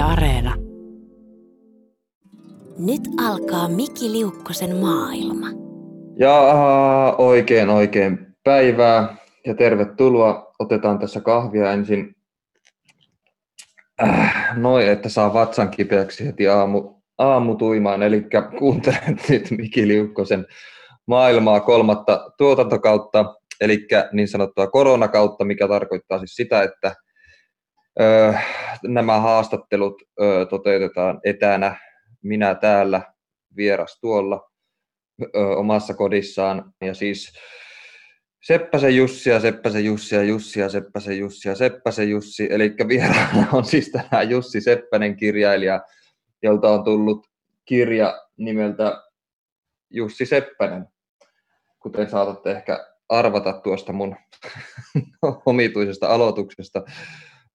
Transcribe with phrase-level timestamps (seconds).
[0.00, 0.54] Areena.
[2.78, 5.46] Nyt alkaa Miki Liukkosen maailma.
[6.18, 6.34] Ja
[7.18, 9.16] oikein oikein päivää
[9.46, 10.52] ja tervetuloa.
[10.58, 12.14] Otetaan tässä kahvia ensin.
[14.02, 18.02] Äh, noin, että saa vatsan kipeäksi heti aamu, aamutuimaan.
[18.02, 18.26] Eli
[18.58, 20.46] kuuntelet nyt Miki Liukkosen
[21.06, 26.94] maailmaa kolmatta tuotantokautta, eli niin sanottua koronakautta, mikä tarkoittaa siis sitä, että
[28.82, 30.02] nämä haastattelut
[30.50, 31.76] toteutetaan etänä,
[32.22, 33.02] minä täällä,
[33.56, 34.50] vieras tuolla
[35.56, 37.32] omassa kodissaan, ja siis
[38.42, 43.46] Seppäsen Jussi ja Seppäsen Jussi ja Jussi ja Seppäsen Jussi ja Seppäsen Jussi, eli vieraana
[43.52, 45.80] on siis tänään Jussi Seppänen kirjailija,
[46.42, 47.26] jolta on tullut
[47.64, 49.02] kirja nimeltä
[49.90, 50.86] Jussi Seppänen,
[51.78, 54.16] kuten saatatte ehkä arvata tuosta mun
[55.46, 56.82] omituisesta aloituksesta.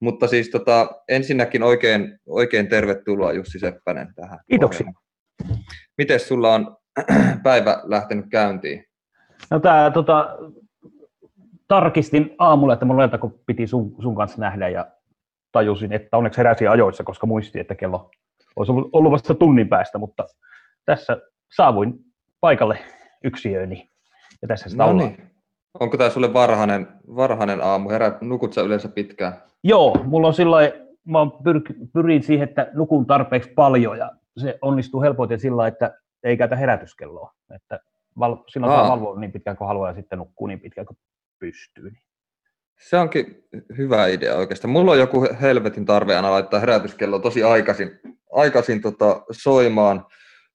[0.00, 4.38] Mutta siis tota, ensinnäkin oikein, oikein tervetuloa Jussi Seppänen tähän.
[4.50, 4.92] Kiitoksia.
[5.98, 6.76] Miten sulla on
[7.42, 8.84] päivä lähtenyt käyntiin?
[9.50, 10.38] No tää, tota,
[11.68, 14.86] tarkistin aamulla, että mulla kun piti sun, sun kanssa nähdä ja
[15.52, 18.10] tajusin, että onneksi heräsin ajoissa, koska muistin, että kello
[18.56, 20.26] olisi ollut vasta tunnin päästä, mutta
[20.84, 21.16] tässä
[21.56, 21.94] saavuin
[22.40, 22.78] paikalle
[23.24, 23.90] yksiööni
[24.42, 25.16] ja tässä sitä no ollaan.
[25.80, 27.90] Onko tämä sulle varhainen, varhainen aamu?
[27.90, 29.42] Herät, nukut sä yleensä pitkään?
[29.64, 30.72] Joo, mulla on silloin,
[31.04, 36.36] mä pyr- pyrin siihen, että nukun tarpeeksi paljon ja se onnistuu helpoiten sillä, että ei
[36.36, 37.32] käytä herätyskelloa.
[37.54, 37.80] Että
[38.18, 38.90] val- silloin Aa.
[38.90, 40.98] valvoa niin pitkään kuin haluaa ja sitten nukkuu niin pitkään kuin
[41.38, 41.92] pystyy.
[42.80, 43.44] Se onkin
[43.78, 44.72] hyvä idea oikeastaan.
[44.72, 48.00] Mulla on joku helvetin tarve aina laittaa herätyskello tosi aikaisin,
[48.32, 50.06] aikaisin tota, soimaan.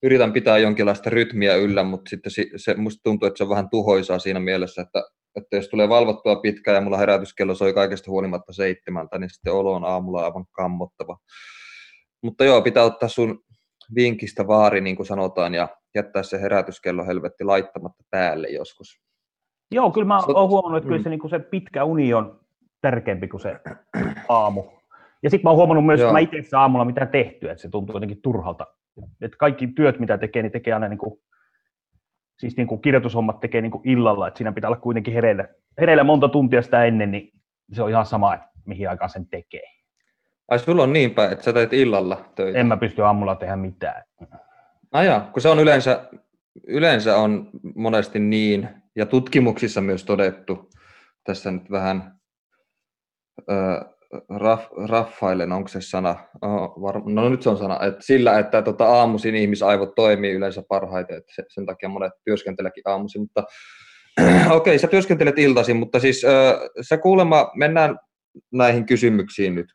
[0.03, 3.69] Yritän pitää jonkinlaista rytmiä yllä, mutta sitten si- se, musta tuntuu, että se on vähän
[3.69, 5.03] tuhoisaa siinä mielessä, että,
[5.35, 9.73] että jos tulee valvottua pitkään ja mulla herätyskello soi kaikesta huolimatta seitsemältä, niin sitten olo
[9.73, 11.17] on aamulla aivan kammottava.
[12.23, 13.39] Mutta joo, pitää ottaa sun
[13.95, 19.01] vinkistä vaari, niin kuin sanotaan, ja jättää se herätyskello helvetti laittamatta päälle joskus.
[19.71, 21.03] Joo, kyllä mä Sot- oon huomannut, että kyllä mm.
[21.03, 22.39] se, niin se pitkä uni on
[22.81, 23.59] tärkeämpi kuin se
[24.29, 24.63] aamu.
[25.23, 26.09] Ja sitten mä oon huomannut myös, Joo.
[26.09, 28.67] että mä itse aamulla mitään tehtyä, että se tuntuu jotenkin turhalta.
[29.21, 31.19] Että kaikki työt, mitä tekee, niin tekee aina niin kuin,
[32.39, 35.47] siis niin kuin kirjoitushommat tekee niin kuin illalla, että siinä pitää olla kuitenkin hereillä,
[35.79, 37.31] hereillä monta tuntia sitä ennen, niin
[37.73, 39.63] se on ihan sama, että mihin aikaan sen tekee.
[40.47, 42.59] Ai sulla on niin päin, että sä teet illalla töitä.
[42.59, 44.03] En mä pysty aamulla tehdä mitään.
[44.91, 46.09] Aja, kun se on yleensä,
[46.67, 50.69] yleensä on monesti niin, ja tutkimuksissa myös todettu,
[51.23, 52.19] tässä nyt vähän
[53.39, 53.53] ö,
[54.29, 58.61] raff, raffailen, onko se sana, oh, var, no nyt se on sana, että sillä, että
[58.61, 63.43] tota, aamuisin ihmisaivot toimii yleensä parhaiten, että se, sen takia monet työskenteleekin aamuisin, mutta
[64.21, 67.99] okei, okay, sä työskentelet iltaisin, mutta siis ö, sä kuulemma, mennään
[68.51, 69.73] näihin kysymyksiin nyt,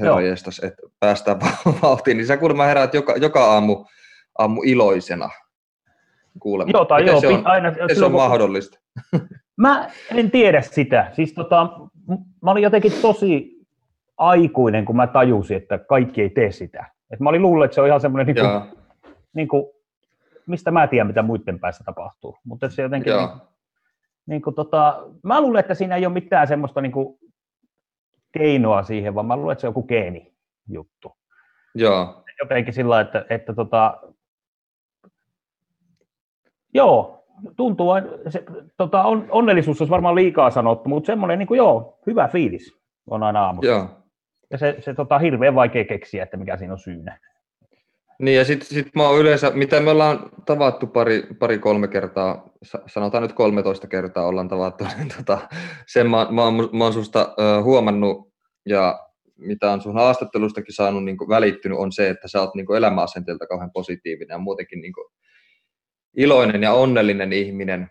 [0.00, 1.40] herra jestas, että päästään
[1.82, 3.84] vauhtiin, niin sä kuulemma heräät joka, joka aamu,
[4.38, 5.30] aamu iloisena,
[6.40, 6.70] kuulemma.
[6.74, 8.78] Joo, tai Miten joo, se on, aina, miten se on mahdollista?
[9.56, 11.10] Mä en tiedä sitä.
[11.12, 11.70] Siis tota,
[12.42, 13.51] mä olin jotenkin tosi
[14.22, 16.86] aikuinen, kun mä tajusin, että kaikki ei tee sitä.
[17.10, 18.82] Et mä olin luullut, että se on ihan semmoinen, niin kuin,
[19.32, 19.66] niin kuin,
[20.46, 22.38] mistä mä tiedän, mitä muiden päässä tapahtuu.
[22.44, 23.28] Mutta se jotenkin, niin,
[24.26, 27.18] niin kuin, tota, mä luulen, että siinä ei ole mitään semmoista niin kuin,
[28.32, 30.32] keinoa siihen, vaan mä luulen, että se on joku geeni
[30.68, 31.16] juttu.
[31.74, 34.00] Joo, Jotenkin sillä, että, että tota,
[36.74, 37.24] joo,
[37.56, 37.90] tuntuu,
[38.28, 38.44] se,
[38.76, 42.78] tota, on, onnellisuus olisi varmaan liikaa sanottu, mutta semmoinen, niin kuin, joo, hyvä fiilis
[43.10, 43.68] on aina aamulla.
[43.68, 44.01] joo.
[44.52, 47.18] Ja se, se tota, hirveän vaikea keksiä, että mikä siinä on syynä.
[48.18, 52.50] Niin ja sitten sit mä oon yleensä, mitä me ollaan tavattu pari, pari kolme kertaa,
[52.62, 55.38] sa- sanotaan nyt 13 kertaa ollaan tavattu, niin tota,
[55.86, 58.32] sen mä, mä, oon, mä oon susta ö, huomannut
[58.66, 58.98] ja
[59.36, 63.72] mitä on sun haastattelustakin saanut niin välittynyt on se, että sä oot niin elämäasenteelta kauhean
[63.72, 64.92] positiivinen ja muutenkin niin
[66.16, 67.88] iloinen ja onnellinen ihminen.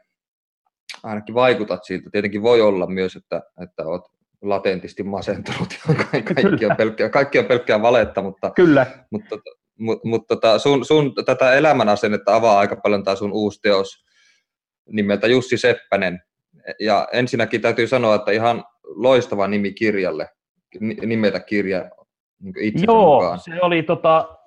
[1.03, 2.09] Ainakin vaikutat siltä.
[2.11, 5.93] Tietenkin voi olla myös, että, että oot latentisti masentunut ja
[6.43, 9.35] kaikki, on pelkkää, kaikki on pelkkää valetta, mutta Kyllä, mutta,
[9.79, 14.05] mutta, mutta tota, sun, sun tätä elämänasennetta avaa aika paljon tämä sun uusi teos
[14.89, 16.19] nimeltä Jussi Seppänen.
[16.79, 20.29] Ja ensinnäkin täytyy sanoa, että ihan loistava nimi kirjalle,
[20.79, 21.89] ni- nimetä kirja
[22.39, 23.39] niin itsensä joo, mukaan.
[23.39, 24.37] se oli tota,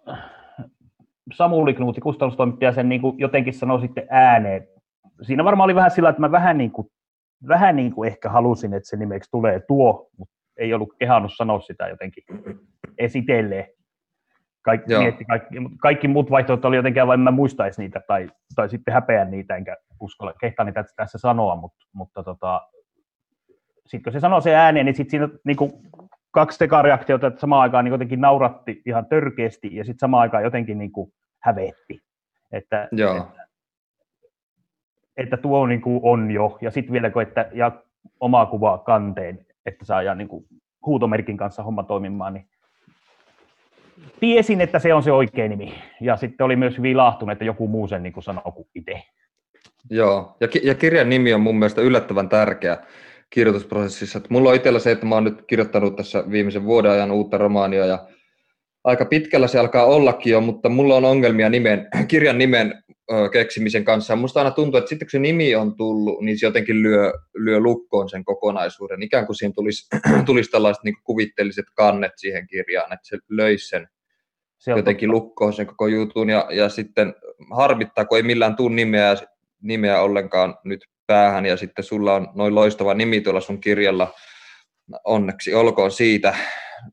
[1.34, 4.68] Samuli Knuutti, kustannustoimittaja, sen niin kuin jotenkin sanoi sitten ääneen.
[5.22, 6.88] Siinä varmaan oli vähän sillä, että mä vähän niin kuin,
[7.48, 11.60] vähän niin kuin ehkä halusin, että se nimeksi tulee tuo, mutta ei ollut kehannut sanoa
[11.60, 12.24] sitä jotenkin
[12.98, 13.66] esitelleen.
[14.62, 15.02] Kaikki, Joo.
[15.02, 19.30] mietti, kaikki, kaikki muut vaihtoehdot oli jotenkin, en mä muistaisi niitä tai, tai sitten häpeän
[19.30, 22.62] niitä, enkä uskalla kehtaa niitä tässä sanoa, mutta, mutta tota,
[23.86, 25.72] sitten kun se sanoo se ääneen, niin sitten siinä niin kuin,
[26.34, 30.78] kaksi sekareaktiota, että samaan aikaan niin jotenkin nauratti ihan törkeästi ja sitten samaan aikaan jotenkin
[30.78, 31.12] niin kuin
[31.42, 32.00] hävetti.
[32.52, 33.16] Että, Joo.
[33.16, 33.43] että,
[35.16, 37.72] että tuo niin kuin on jo, ja sitten vielä kun, että ja
[38.20, 40.44] omaa kuvaa kanteen, että saa niin kuin
[40.86, 42.46] huutomerkin kanssa homma toimimaan, niin
[44.20, 45.74] tiesin, että se on se oikea nimi.
[46.00, 49.02] Ja sitten oli myös hyvin lahtunut, että joku muu sen niin kuin sanoo kuin itse.
[49.90, 52.78] Joo, ja, ki- ja kirjan nimi on mun mielestä yllättävän tärkeä
[53.30, 54.18] kirjoitusprosessissa.
[54.18, 57.38] Et mulla on itsellä se, että mä oon nyt kirjoittanut tässä viimeisen vuoden ajan uutta
[57.38, 58.06] romaania ja
[58.84, 62.84] aika pitkällä se alkaa ollakin jo, mutta mulla on ongelmia nimen, kirjan nimen
[63.32, 64.12] keksimisen kanssa.
[64.12, 67.12] Ja musta aina tuntuu, että sitten kun se nimi on tullut, niin se jotenkin lyö,
[67.34, 69.02] lyö lukkoon sen kokonaisuuden.
[69.02, 69.88] Ikään kuin siinä tulisi,
[70.26, 73.88] tulisi tällaiset niin kuvitteelliset kannet siihen kirjaan, että se löisi sen
[74.58, 77.14] Se jotenkin lukkoon sen koko jutun ja, ja sitten
[77.50, 79.14] harmittaa, kun ei millään tuu nimeä,
[79.62, 84.14] nimeä ollenkaan nyt päähän ja sitten sulla on noin loistava nimi tuolla sun kirjalla.
[85.04, 86.36] Onneksi olkoon siitä.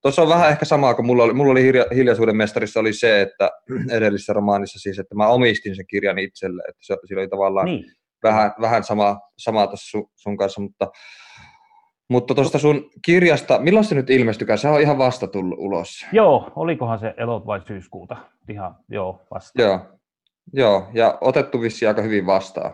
[0.01, 3.21] Tuossa on vähän ehkä samaa kuin mulla oli, mulla oli hilja, hiljaisuuden mestarissa oli se,
[3.21, 3.49] että
[3.97, 7.85] edellisessä romaanissa siis, että mä omistin sen kirjan itselle, että se, siinä oli tavallaan Niin.
[8.23, 10.87] vähän, vähän sama, samaa tuossa sun, sun kanssa, mutta
[12.09, 14.59] mutta tuosta sun kirjasta, milloin se nyt ilmestykään?
[14.59, 16.05] Se on ihan vasta tullut ulos.
[16.11, 18.17] Joo, olikohan se elot vai syyskuuta?
[18.49, 19.61] Ihan, joo, vasta.
[19.61, 19.79] Joo,
[20.53, 22.73] joo, ja otettu vissiin aika hyvin vastaan.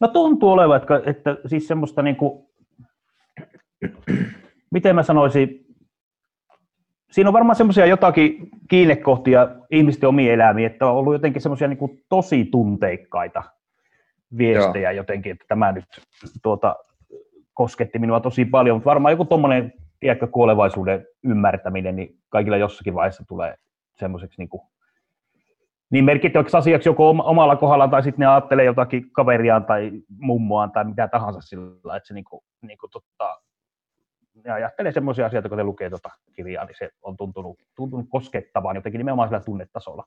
[0.00, 2.48] No tuntuu olevan, että, että siis semmoista niin kuin,
[4.74, 5.66] miten mä sanoisin,
[7.10, 11.78] siinä on varmaan semmoisia jotakin kiinnekohtia ihmisten omiin elämiin, että on ollut jotenkin semmoisia niin
[11.78, 13.42] kuin tosi tunteikkaita
[14.38, 14.96] viestejä Joo.
[14.96, 15.84] jotenkin, että tämä nyt
[16.42, 16.76] tuota,
[17.54, 23.24] kosketti minua tosi paljon, mutta varmaan joku tuommoinen tiedätkö, kuolevaisuuden ymmärtäminen, niin kaikilla jossakin vaiheessa
[23.28, 23.54] tulee
[23.98, 24.62] semmoiseksi niin kuin,
[25.90, 30.84] niin merkittäväksi asiaksi joko omalla kohdalla tai sitten ne ajattelee jotakin kaveriaan tai mummoaan tai
[30.84, 33.40] mitä tahansa sillä, että se niin kuin, niin kuin, totta,
[34.44, 38.76] ja ajattelee semmoisia asioita, kun ne lukee tuota kirjaa, niin se on tuntunut, tuntunut koskettavaan
[38.76, 40.04] jotenkin nimenomaan sillä tunnetasolla.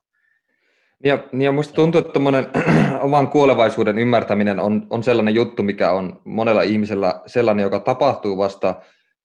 [1.04, 2.20] Ja, niin ja musta tuntuu, että
[3.00, 8.74] oman kuolevaisuuden ymmärtäminen on, on sellainen juttu, mikä on monella ihmisellä sellainen, joka tapahtuu vasta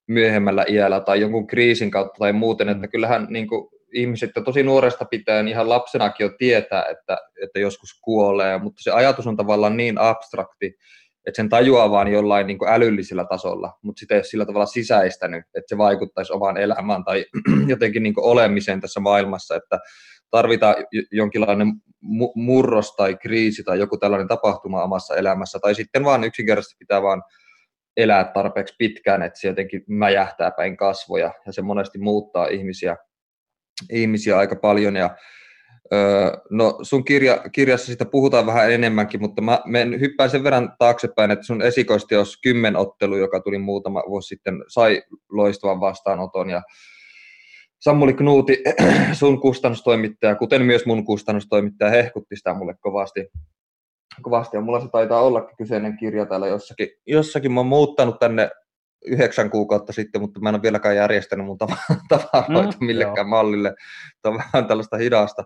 [0.07, 4.63] myöhemmällä iällä tai jonkun kriisin kautta tai muuten, että kyllähän niin kuin, ihmiset jo tosi
[4.63, 9.77] nuoresta pitäen ihan lapsenakin jo tietää, että, että joskus kuolee, mutta se ajatus on tavallaan
[9.77, 10.75] niin abstrakti,
[11.27, 14.65] että sen tajuaa vaan jollain niin kuin älyllisellä tasolla, mutta sitä ei ole sillä tavalla
[14.65, 17.25] sisäistänyt, että se vaikuttaisi omaan elämään tai
[17.67, 19.79] jotenkin niin kuin olemiseen tässä maailmassa, että
[20.31, 20.75] tarvitaan
[21.11, 21.73] jonkinlainen
[22.35, 27.23] murros tai kriisi tai joku tällainen tapahtuma omassa elämässä, tai sitten vaan yksinkertaisesti pitää vaan
[27.97, 32.97] elää tarpeeksi pitkään, että se jotenkin mäjähtää päin kasvoja, ja se monesti muuttaa ihmisiä,
[33.91, 35.17] ihmisiä aika paljon, ja
[36.49, 41.31] no sun kirja, kirjassa sitä puhutaan vähän enemmänkin, mutta mä men, hyppään sen verran taaksepäin,
[41.31, 46.61] että sun esikoisteos Kymmenottelu, joka tuli muutama vuosi sitten, sai loistavan vastaanoton, ja
[47.79, 48.63] Sammuli Knuuti,
[49.19, 53.27] sun kustannustoimittaja, kuten myös mun kustannustoimittaja, hehkutti sitä mulle kovasti.
[54.21, 54.57] kovasti.
[54.57, 56.87] Ja mulla se taitaa olla kyseinen kirja täällä jossakin.
[57.07, 58.49] Jossakin mä oon muuttanut tänne
[59.05, 61.57] yhdeksän kuukautta sitten, mutta mä en ole vieläkään järjestänyt mun
[62.09, 63.27] tavaroita mm, millekään joo.
[63.27, 63.75] mallille.
[64.21, 65.43] Tämä on vähän tällaista hidasta,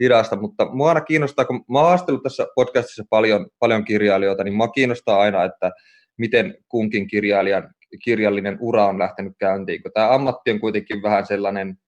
[0.00, 4.68] hidasta, mutta mua aina kiinnostaa, kun mä oon tässä podcastissa paljon, paljon kirjailijoita, niin mua
[4.68, 5.70] kiinnostaa aina, että
[6.18, 11.78] miten kunkin kirjailijan kirjallinen ura on lähtenyt käyntiin, kun tämä ammatti on kuitenkin vähän sellainen,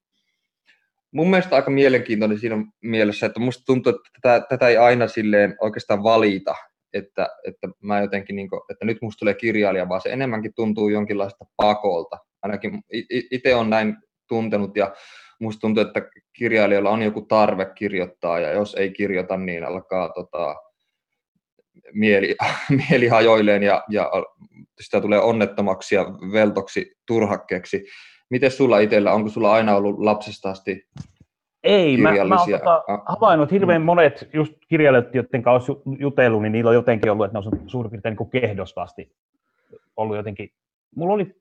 [1.10, 5.56] mun mielestä aika mielenkiintoinen siinä mielessä, että musta tuntuu, että tätä, tätä ei aina silleen
[5.60, 6.54] oikeastaan valita,
[6.92, 10.88] että, että mä jotenkin, niin kuin, että nyt musta tulee kirjailija, vaan se enemmänkin tuntuu
[10.88, 12.18] jonkinlaista pakolta.
[12.42, 12.82] Ainakin
[13.30, 13.96] itse on näin
[14.28, 14.94] tuntenut ja
[15.40, 16.02] musta tuntuu, että
[16.32, 20.56] kirjailijalla on joku tarve kirjoittaa ja jos ei kirjoita, niin alkaa tota,
[21.92, 22.36] mieli,
[22.90, 24.10] mieli hajoilleen ja, ja
[24.80, 27.84] sitä tulee onnettomaksi ja veltoksi turhakkeeksi.
[28.30, 30.86] Miten sulla itsellä, onko sulla aina ollut lapsesta asti
[31.64, 36.52] Ei, mä, mä oon tota, havainnut, että hirveän monet just kirjailijat, joiden kanssa jutellut, niin
[36.52, 39.12] niillä on jotenkin ollut, että ne on suurin piirtein niin kehdosvasti
[39.96, 40.50] ollut jotenkin.
[40.96, 41.34] Mulla, oli,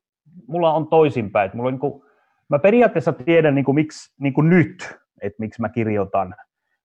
[0.48, 2.04] mulla on toisinpäin, mulla on niin kuin,
[2.50, 6.36] mä periaatteessa tiedän niin kuin, miksi niin kuin nyt, että miksi mä kirjoitan,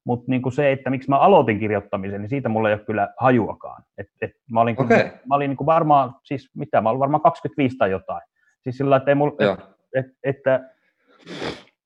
[0.04, 3.08] mutta niin kuin se, että miksi mä aloitin kirjoittamisen, niin siitä mulla ei ole kyllä
[3.18, 3.82] hajuakaan.
[3.98, 5.10] Et, et mä olin, okay.
[5.28, 8.22] mä olin niin kuin varmaan, siis mitä, mä olin varmaan 25 tai jotain.
[8.62, 9.60] Siis sillä että, ei mulla, et,
[9.94, 10.60] et, että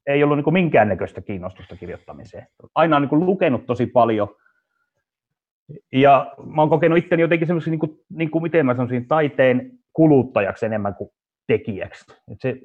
[0.07, 2.47] ei ollut niin minkäännäköistä kiinnostusta kirjoittamiseen.
[2.75, 4.29] Aina on niin lukenut tosi paljon.
[5.93, 9.71] Ja mä oon kokenut itteni jotenkin semmoisen, niin kuin, niin kuin miten mä sanoisin, taiteen
[9.93, 11.11] kuluttajaksi enemmän kuin
[11.47, 12.05] tekijäksi.
[12.33, 12.59] Et se,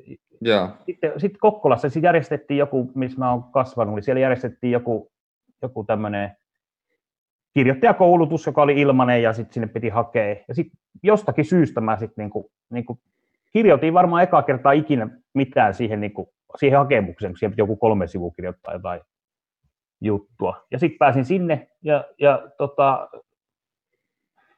[0.47, 0.73] yeah.
[0.85, 5.11] Sitten, sitten Kokkolassa sitten järjestettiin joku, missä mä oon kasvanut, niin siellä järjestettiin joku
[5.61, 6.31] joku tämmöinen
[7.53, 10.35] kirjoittajakoulutus, joka oli ilmainen ja sitten sinne piti hakea.
[10.47, 12.99] Ja sitten jostakin syystä mä sitten niinku, niinku
[13.53, 16.27] kirjoitin varmaan eka kertaa ikinä mitään siihen, niin kuin,
[16.57, 19.01] siihen hakemukseen, kun siihen piti joku kolme sivua kirjoittaa jotain
[20.01, 20.65] juttua.
[20.71, 23.09] Ja sitten pääsin sinne ja, ja tota,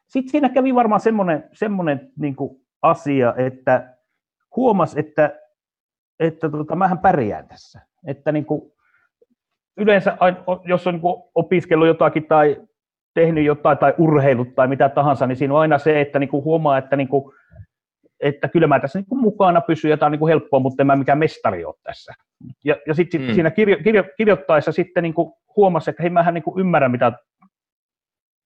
[0.08, 2.36] sitten siinä kävi varmaan semmoinen, semmoinen niin
[2.82, 3.96] asia, että
[4.56, 5.40] huomas, että,
[6.20, 7.82] että tota, mähän pärjään tässä.
[8.08, 8.72] Että niin kuin,
[9.78, 10.18] yleensä,
[10.66, 12.62] jos on niin opiskellut jotakin tai
[13.14, 16.44] tehnyt jotain tai urheilut tai mitä tahansa, niin siinä on aina se, että niin kuin
[16.44, 17.34] huomaa, että, niin kuin,
[18.24, 20.88] että kyllä mä tässä niin mukana pysyn ja tämä on niin kuin helppoa, mutta en
[20.88, 22.14] mä mikään mestari ole tässä.
[22.64, 23.34] Ja, ja sitten mm.
[23.34, 27.12] siinä kirjo, kirjo, kirjoittaessa sitten niin kuin huomasi, että hei mähän niin kuin ymmärrän, mitä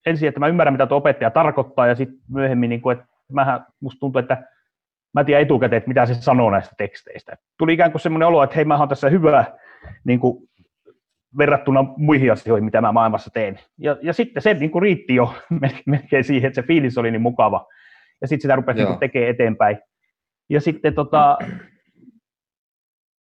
[0.06, 3.66] ensin, että mä ymmärrän, mitä tuo opettaja tarkoittaa, ja sitten myöhemmin, niin kuin, että mähän,
[3.80, 4.44] musta tuntuu, että
[5.14, 7.38] mä tiedän etukäteen, että mitä se sanoo näistä teksteistä.
[7.58, 9.46] Tuli ikään kuin semmoinen olo, että hei, mä oon tässä hyvä
[10.04, 10.48] niin kuin,
[11.38, 13.60] verrattuna muihin asioihin, mitä mä maailmassa teen.
[13.78, 15.34] Ja, ja sitten se niin kuin riitti jo
[15.86, 17.68] melkein siihen, että se fiilis oli niin mukava.
[18.22, 19.78] Ja sitten sitä rupesi niin tekemään eteenpäin.
[20.50, 21.38] Ja sitten tota,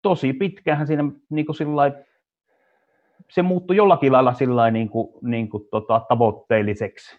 [0.02, 1.56] tosi pitkään siinä niin kuin
[3.30, 7.18] se muuttui jollakin lailla sillä niin kuin, niin kuin, tota, tavoitteelliseksi.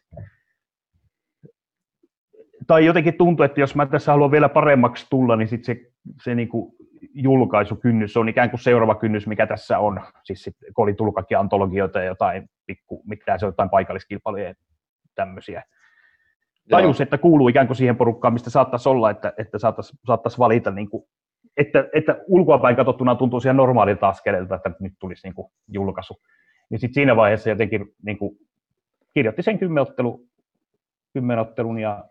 [2.67, 5.93] Tai jotenkin tuntuu, että jos mä tässä haluan vielä paremmaksi tulla, niin sitten se,
[6.25, 6.73] se niin kuin
[7.15, 10.01] julkaisukynnys on ikään kuin seuraava kynnys, mikä tässä on.
[10.25, 14.55] Siis sit, kun oli tulkakin antologioita ja jotain pikku, mitä se on jotain paikalliskilpailuja ja
[15.15, 15.63] tämmöisiä.
[16.71, 20.71] Tajus, että kuuluu ikään kuin siihen porukkaan, mistä saattaisi olla, että, että saattaisi, saattaisi valita
[20.71, 21.05] niin kuin
[21.59, 26.21] että, että ulkoapäin katsottuna tuntuu ihan normaalilta askeleelta, että nyt tulisi niin kuin julkaisu.
[26.71, 28.39] Niin sitten siinä vaiheessa jotenkin niin kuin
[29.15, 30.27] kirjoitti sen kymmenottelu,
[31.13, 32.05] kymmenottelun ja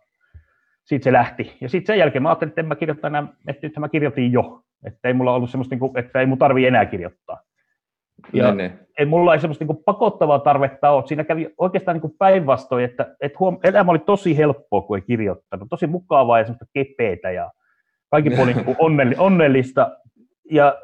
[0.83, 1.57] sitten se lähti.
[1.61, 4.31] Ja sitten sen jälkeen mä ajattelin, että en mä kirjoittaa enää, että nyt mä kirjoitin
[4.31, 4.63] jo.
[4.83, 7.41] Että ei mulla ollut semmoista, niin kuin, että ei mun tarvi enää kirjoittaa.
[8.33, 8.79] Ja ne, ne.
[8.97, 11.07] Ei mulla ei semmoista niin pakottavaa tarvetta ole.
[11.07, 15.67] Siinä kävi oikeastaan niin päinvastoin, että, että huom- elämä oli tosi helppoa, kun ei kirjoittanut.
[15.69, 17.51] Tosi mukavaa ja semmoista kepeitä ja
[18.11, 18.55] kaikki puolin
[19.09, 19.97] niin onnellista.
[20.51, 20.75] Ja,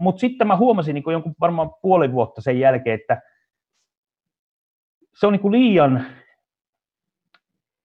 [0.00, 3.22] mutta sitten mä huomasin niin jonkun varmaan puoli vuotta sen jälkeen, että
[5.20, 6.04] se on niin liian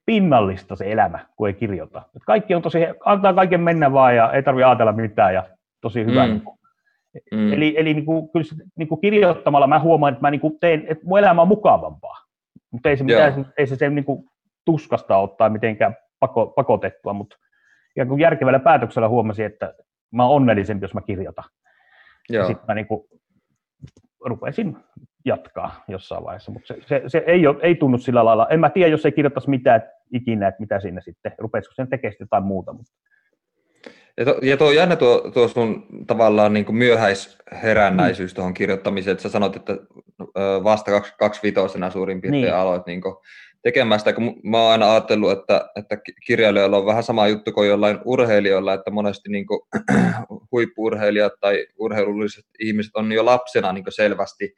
[0.05, 2.01] pinnallista se elämä, kun ei kirjoita.
[2.15, 5.43] Et kaikki on tosi, antaa kaiken mennä vaan ja ei tarvitse ajatella mitään ja
[5.81, 6.27] tosi hyvä.
[6.27, 6.31] Mm.
[6.31, 6.43] Niin.
[7.31, 7.53] Mm.
[7.53, 8.45] Eli, eli niin kuin, kyllä
[8.77, 12.17] niin kuin kirjoittamalla mä huomaan, että mä niin kuin teen, että mun elämä on mukavampaa.
[12.71, 14.25] Mutta ei se, mitään, ei se sen niin kuin
[14.65, 17.37] tuskasta ottaa mitenkään pako, pakotettua, mutta
[17.95, 19.73] ja kun järkevällä päätöksellä huomasin, että
[20.11, 21.43] mä oon onnellisempi, jos mä kirjoitan.
[22.29, 22.47] Joo.
[22.47, 23.03] Sitten mä niin kuin
[24.25, 24.77] rupesin
[25.25, 28.47] jatkaa jossain vaiheessa, mutta se, se, se ei, ole, ei tunnu sillä lailla.
[28.49, 32.15] En mä tiedä, jos ei kirjoittaisi mitään ikinä, että mitä siinä sitten, rupeisiko sen tekemään
[32.19, 32.73] jotain muuta.
[32.73, 32.93] Mutta.
[34.17, 38.35] Ja, to, ja tuo on jännä tuo, tuo sun tavallaan niin kuin myöhäisherännäisyys mm.
[38.35, 39.77] tuohon kirjoittamiseen, että sä sanot, että
[40.63, 42.55] vasta 25 suurin piirtein niin.
[42.55, 43.15] aloit niin kuin
[43.63, 47.69] tekemään sitä, kun mä oon aina ajatellut, että, että kirjailijoilla on vähän sama juttu kuin
[47.69, 49.61] jollain urheilijoilla, että monesti niin kuin,
[50.51, 54.53] huippuurheilijat tai urheilulliset ihmiset on jo lapsena niin selvästi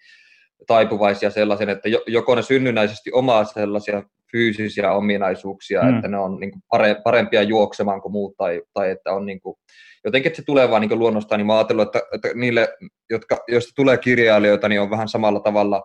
[0.68, 5.96] taipuvaisia sellaisen, että joko ne synnynnäisesti omaa sellaisia fyysisiä ominaisuuksia, mm.
[5.96, 6.64] että ne on niin kuin
[7.04, 9.56] parempia juoksemaan kuin muut, tai, tai että on niin kuin,
[10.06, 12.70] jotenkin, että se tulee vaan niin luonnostaan, niin mä ajatellut, että, että niille,
[13.10, 15.84] jotka, joista tulee kirjailijoita, niin on vähän samalla tavalla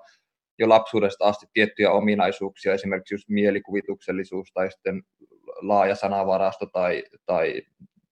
[0.58, 5.02] jo lapsuudesta asti tiettyjä ominaisuuksia, esimerkiksi just mielikuvituksellisuus tai sitten
[5.60, 7.62] laaja sanavarasto tai, tai,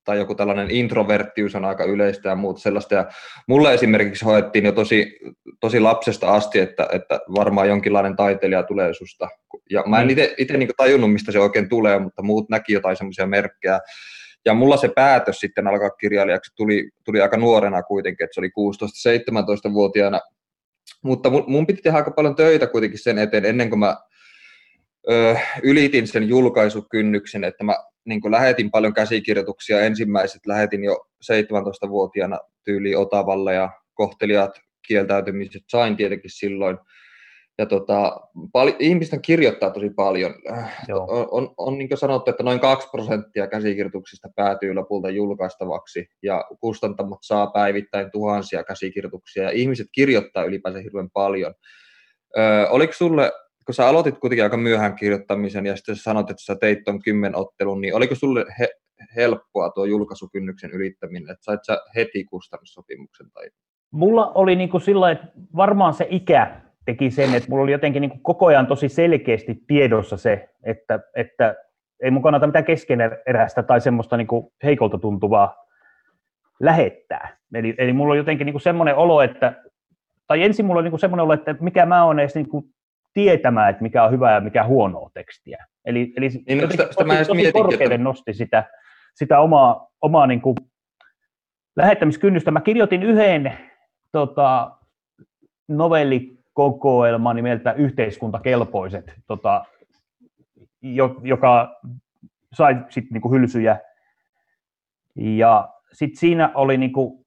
[0.08, 2.94] tai joku tällainen introverttius on aika yleistä ja muuta sellaista.
[2.94, 3.06] Ja
[3.48, 5.18] mulle esimerkiksi hoettiin jo tosi,
[5.60, 9.28] tosi lapsesta asti, että, että varmaan jonkinlainen taiteilija tulee susta.
[9.70, 10.16] Ja mä en mm.
[10.38, 13.80] itse niin tajunnut, mistä se oikein tulee, mutta muut näki jotain semmoisia merkkejä.
[14.44, 18.50] Ja mulla se päätös sitten alkaa kirjailijaksi tuli, tuli aika nuorena kuitenkin, että se oli
[19.68, 20.20] 16-17-vuotiaana
[21.02, 23.96] mutta mun, mun piti tehdä aika paljon töitä kuitenkin sen eteen, ennen kuin mä
[25.10, 27.76] ö, ylitin sen julkaisukynnyksen, että mä
[28.08, 29.80] niin lähetin paljon käsikirjoituksia.
[29.80, 34.50] Ensimmäiset lähetin jo 17-vuotiaana tyyli Otavalle ja kohtelijat
[34.88, 36.78] kieltäytymiset sain tietenkin silloin
[37.58, 38.20] ja tota,
[38.52, 40.34] pal- ihmistä kirjoittaa tosi paljon.
[40.88, 41.06] Joo.
[41.08, 46.44] On, on, on niin kuin sanottu, että noin 2 prosenttia käsikirjoituksista päätyy lopulta julkaistavaksi, ja
[46.60, 51.54] kustantamot saa päivittäin tuhansia käsikirjoituksia, ja ihmiset kirjoittaa ylipäänsä hirveän paljon.
[52.38, 53.32] Ö, oliko sulle,
[53.68, 57.02] kun sä aloitit kuitenkin aika myöhään kirjoittamisen, ja sitten sä sanot, että sä teit tuon
[57.02, 58.68] kymmenottelun, niin oliko sulle he,
[59.16, 63.30] helppoa tuo julkaisukynnyksen ylittäminen, että sait sä heti kustannussopimuksen?
[63.30, 63.48] Tai...
[63.90, 68.00] Mulla oli niin kuin sillä että varmaan se ikä teki sen, että mulla oli jotenkin
[68.00, 71.54] niin kuin koko ajan tosi selkeästi tiedossa se, että, että
[72.02, 75.56] ei mun kannata mitään keskeneräistä tai semmoista niin kuin heikolta tuntuvaa
[76.60, 77.36] lähettää.
[77.54, 79.62] Eli, eli mulla on jotenkin niin kuin semmoinen olo, että,
[80.26, 82.64] tai ensin mulla on niin kuin semmoinen olo, että mikä mä oon edes niin kuin
[83.18, 85.66] tietämään, että mikä on hyvää ja mikä huonoa tekstiä.
[85.84, 88.64] Eli, eli niin, sitä, sitä tosi, tosi korkealle nosti sitä,
[89.14, 90.56] sitä omaa, omaa niin kuin
[91.76, 92.50] lähettämiskynnystä.
[92.50, 93.58] Mä kirjoitin yhden
[94.12, 94.70] tota,
[95.68, 99.64] novellikokoelman nimeltä Yhteiskuntakelpoiset, tota,
[101.22, 101.80] joka
[102.52, 103.78] sai sitten niinku hylsyjä.
[105.16, 107.26] Ja sitten siinä oli niinku,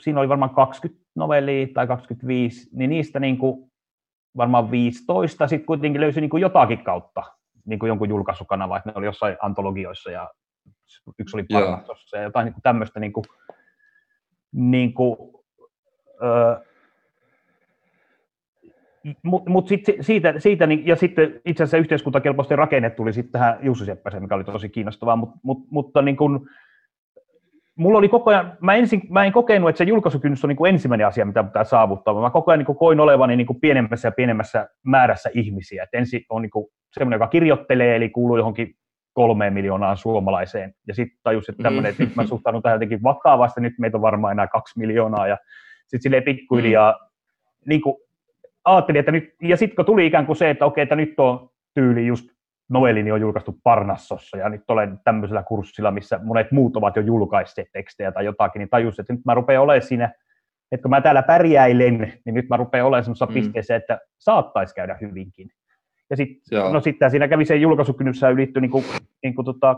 [0.00, 3.71] siinä oli varmaan 20 novellia tai 25, niin niistä niinku
[4.36, 7.22] varmaan 15 sitten kuitenkin löysi niinku jotakin kautta
[7.64, 10.30] niinku jonkun julkaisukanava, että ne oli jossain antologioissa ja
[11.18, 13.22] yksi oli Parnassossa ja jotain niinku tämmöistä niinku,
[14.52, 15.44] niinku,
[16.22, 16.56] öö,
[19.22, 23.58] mutta mut sit, siitä, siitä niin, ja sitten itse asiassa yhteiskuntakelpoisten rakenne tuli sitten tähän
[23.62, 26.48] Jussi Seppäsen, mikä oli tosi kiinnostavaa, mut, mut, mutta niin kun,
[27.76, 30.68] mulla oli koko ajan, mä, ensin, mä en kokenut, että se julkaisukynnys on niin kuin
[30.68, 34.08] ensimmäinen asia, mitä pitää saavuttaa, mä koko ajan niin kuin koin olevani niin kuin pienemmässä
[34.08, 35.82] ja pienemmässä määrässä ihmisiä.
[35.82, 38.74] Et ensin on niin kuin semmoinen, joka kirjoittelee, eli kuuluu johonkin
[39.12, 43.60] kolmeen miljoonaan suomalaiseen, ja sitten tajus, että tämmöinen, että nyt mä suhtaudun tähän jotenkin vakavasti,
[43.60, 45.36] nyt meitä on varmaan enää kaksi miljoonaa, ja
[45.86, 46.98] sitten silleen pikkuhiljaa, mm.
[47.68, 47.96] niin kuin
[48.64, 51.50] ajattelin, että nyt, ja sitten kun tuli ikään kuin se, että okei, että nyt on
[51.74, 52.31] tyyli just
[52.72, 57.68] novellini on julkaistu Parnassossa ja nyt olen tämmöisellä kurssilla, missä monet muut ovat jo julkaisseet
[57.72, 60.12] tekstejä tai jotakin, niin tajusin, että nyt mä rupean olemaan siinä,
[60.72, 63.34] että kun mä täällä pärjäilen, niin nyt mä rupean olemaan semmoisessa mm.
[63.34, 65.50] pisteessä, että saattaisi käydä hyvinkin.
[66.10, 68.84] Ja sitten no sitten siinä kävi se julkaisukynnyssä ylitty, niin kuin,
[69.22, 69.76] niin kuin tota,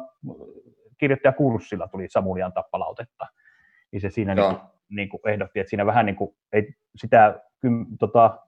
[0.99, 3.27] kirjoittajakurssilla tuli Samuli antaa palautetta.
[3.93, 4.59] Niin se siinä niin kuin,
[4.89, 7.41] niin kuin ehdotti, että siinä vähän niin kuin, ei sitä
[7.99, 8.39] tota,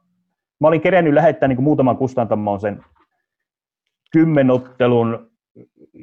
[0.61, 2.85] mä olin kerennyt lähettää niin kuin muutaman kustantamoon sen
[4.17, 5.31] kymmenottelun,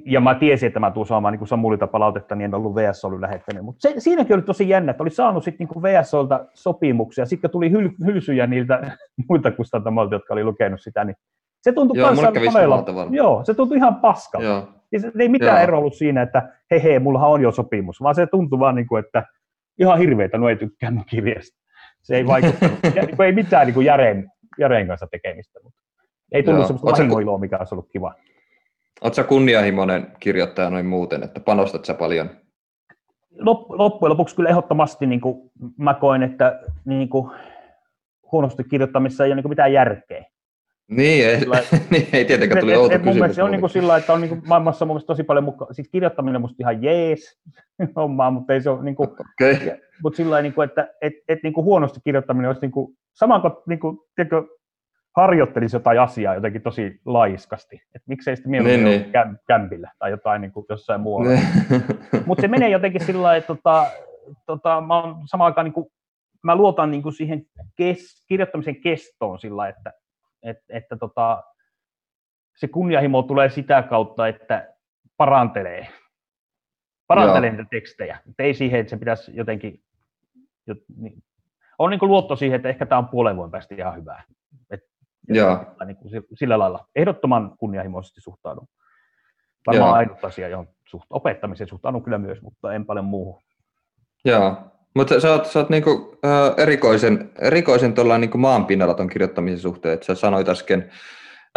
[0.05, 3.19] ja mä tiesin, että mä tuun saamaan niin Samulilta palautetta, niin en ollut VS ollut
[3.19, 3.63] lähettänyt.
[3.63, 7.71] Mutta se, siinäkin oli tosi jännä, että oli saanut sitten niin VSOlta sopimuksia, sitten tuli
[7.71, 8.97] hyl, hylsyjä niiltä
[9.29, 11.15] muilta kustantamoilta, jotka oli lukenut sitä, niin
[11.61, 12.31] se tuntui joo, kanssa
[13.11, 14.47] joo, se tuntui ihan paskalta.
[14.47, 14.67] Joo.
[14.97, 15.63] se, ei mitään joo.
[15.63, 18.87] ero ollut siinä, että he he, mullahan on jo sopimus, vaan se tuntui vaan niin
[18.87, 19.23] kuin, että
[19.79, 21.59] ihan hirveitä, no ei tykkää kirjasta.
[22.01, 25.82] Se ei vaikuttanut, niin ei mitään niin kuin järeen, Jareen kanssa tekemistä, mutta
[26.33, 26.67] ei tullut Joo.
[26.67, 28.13] semmoista vahingoiloa, mikä olisi ollut kiva.
[29.01, 32.29] Oletko kunnianhimoinen kirjoittaja noin muuten, että panostat sä paljon?
[33.69, 37.31] Loppujen lopuksi kyllä ehdottomasti niin kuin mä koen, että niin kuin,
[38.31, 40.25] huonosti kirjoittamissa ei ole niin kuin mitään järkeä.
[40.87, 41.59] Niin, ei, sillä,
[41.91, 43.17] niin, ei tietenkään tuli outo kysymys.
[43.17, 45.75] Mun se on niin kuin sillä että on niin kuin maailmassa mun tosi paljon mukaan,
[45.75, 47.39] siis kirjoittaminen on musta ihan jees
[47.95, 49.77] hommaa, mutta ei se ole niin kuin, okay.
[50.03, 53.39] mutta sillä niin kuin, että et, et, niin kuin huonosti kirjoittaminen olisi niin kuin, sama
[53.39, 54.43] kuin, niin kuin tiedätkö,
[55.15, 57.75] harjoittelisi jotain asiaa jotenkin tosi laiskasti.
[57.75, 59.11] Että miksei sitten mieluummin niin, niin.
[59.11, 61.29] Käm, kämpillä tai jotain niin kuin jossain muualla.
[61.29, 61.45] Niin.
[62.25, 63.85] Mutta se menee jotenkin sillä lailla, että tota,
[64.45, 65.87] tota, mä oon samaan aikaan niin kuin,
[66.43, 67.45] mä luotan niin kuin siihen
[67.75, 69.93] kes, kirjoittamisen kestoon sillä että
[70.43, 71.43] että, että tota,
[72.57, 74.73] se kunnianhimo tulee sitä kautta, että
[75.17, 75.87] parantelee,
[77.07, 78.19] parantelee niitä tekstejä.
[78.29, 79.83] Et ei siihen, että se pitäisi jotenkin,
[80.67, 81.23] jot, niin,
[81.79, 84.23] on niin luotto siihen, että ehkä tämä on puolen vuoden päästä ihan hyvää.
[85.29, 85.65] Joo.
[85.85, 88.67] Niin kuin sillä lailla ehdottoman kunnianhimoisesti suhtaudun.
[89.67, 89.95] Varmaan Joo.
[89.95, 93.41] ainut asia, johon suht, opettamiseen suhtaudun kyllä myös, mutta en paljon muuhun.
[94.25, 94.57] Joo,
[94.95, 100.05] mutta sä oot, sä oot niinku, äh, erikoisen, erikoisen niinku maanpinnalla ton kirjoittamisen suhteen, että
[100.05, 100.91] sä sanoit äsken,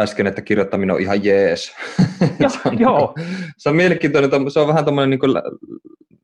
[0.01, 1.73] äsken, että kirjoittaminen on ihan jees.
[2.41, 3.15] Jo, se, on, joo.
[3.57, 5.27] se on mielenkiintoinen, se on vähän tämmöinen niinku,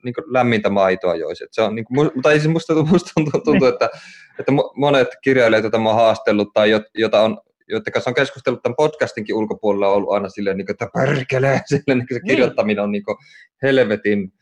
[0.04, 1.44] niinku lämmintä maitoa joisi.
[1.50, 3.72] Se on, niinku, tai siis musta, musta tuntuu, tuntuu niin.
[3.72, 3.90] että,
[4.38, 7.38] että monet kirjailijat, joita mä oon haastellut tai jota on
[7.68, 11.60] joiden kanssa on keskustellut tämän podcastinkin ulkopuolella on ollut aina silleen, niin kuin, että perkelee,
[11.66, 12.26] silleen, niin se niin.
[12.26, 13.16] kirjoittaminen on niin kuin,
[13.62, 14.32] helvetin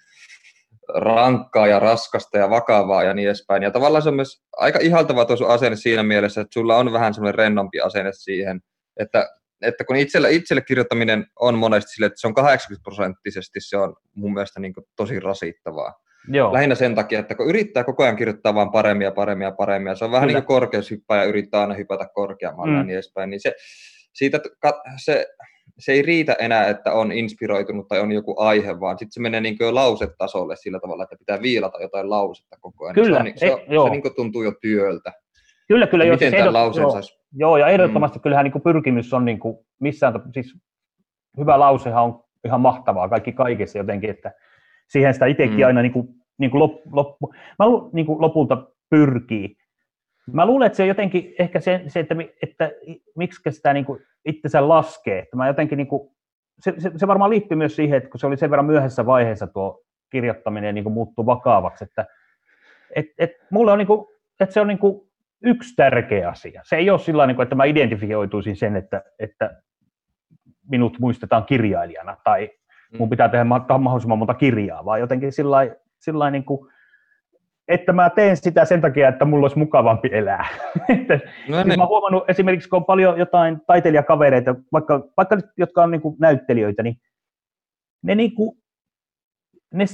[0.94, 3.62] rankkaa ja raskasta ja vakavaa ja niin edespäin.
[3.62, 7.14] Ja tavallaan se on myös aika ihaltava tuo asenne siinä mielessä, että sulla on vähän
[7.14, 8.60] semmoinen rennompi asenne siihen,
[8.96, 13.76] että, että kun itselle, itselle kirjoittaminen on monesti sille, että se on 80 prosenttisesti, se
[13.76, 15.94] on mun mielestä niin tosi rasittavaa.
[16.28, 16.52] Joo.
[16.52, 19.90] Lähinnä sen takia, että kun yrittää koko ajan kirjoittaa vaan paremmin ja paremmin ja paremmin,
[19.90, 20.38] ja se on vähän Kyllä.
[20.38, 22.78] niin kuin korkeushyppää ja yrittää aina hypätä korkeammalle mm.
[22.78, 23.54] ja niin edespäin, niin se,
[24.12, 24.40] siitä,
[25.04, 25.26] se
[25.80, 29.40] se ei riitä enää, että on inspiroitunut tai on joku aihe, vaan sitten se menee
[29.40, 32.94] niin kuin lausetasolle sillä tavalla, että pitää viilata jotain lausetta koko ajan.
[32.94, 33.84] Kyllä, se, on, se, e, joo.
[33.84, 35.12] se niin kuin tuntuu jo työltä.
[35.70, 36.04] Kyllä, kyllä.
[36.04, 37.18] Joo, miten tämän lauseen joo, saisi?
[37.32, 38.22] Joo, ja ehdottomasti mm.
[38.22, 40.54] kyllähän niin kuin pyrkimys on niin kuin missään, siis
[41.38, 44.32] hyvä lausehan on ihan mahtavaa kaikki kaikessa jotenkin, että
[44.88, 45.66] siihen sitä itsekin mm.
[45.66, 47.16] aina niin kuin, niin kuin lop, lop,
[47.58, 49.56] mä niin kuin lopulta pyrkii.
[50.32, 52.70] Mä luulen, että se jotenkin ehkä se, se että, että
[53.16, 55.18] miksi sitä niin kuin itsensä laskee.
[55.18, 56.10] Että mä jotenkin niin kuin,
[56.60, 59.46] se, se, se, varmaan liittyy myös siihen, että kun se oli sen verran myöhässä vaiheessa
[59.46, 62.06] tuo kirjoittaminen niin kuin muuttui vakavaksi, että
[62.96, 64.06] et, et mulle on niin kuin,
[64.40, 65.09] että se on niin kuin
[65.42, 66.62] yksi tärkeä asia.
[66.64, 69.62] Se ei ole sillä niin kuin, että mä identifioituisin sen, että, että
[70.70, 72.50] minut muistetaan kirjailijana tai
[72.98, 75.32] mun pitää tehdä mahdollisimman monta kirjaa, vaan jotenkin
[75.98, 76.70] sillä niin kuin,
[77.68, 80.46] että mä teen sitä sen takia, että mulla olisi mukavampi elää.
[80.78, 81.78] no siis niin.
[81.78, 86.82] mä oon huomannut esimerkiksi, kun on paljon jotain taiteilijakavereita, vaikka, vaikka jotka on niin näyttelijöitä,
[86.82, 86.96] niin
[88.02, 88.58] ne, niin kuin,
[89.74, 89.84] ne,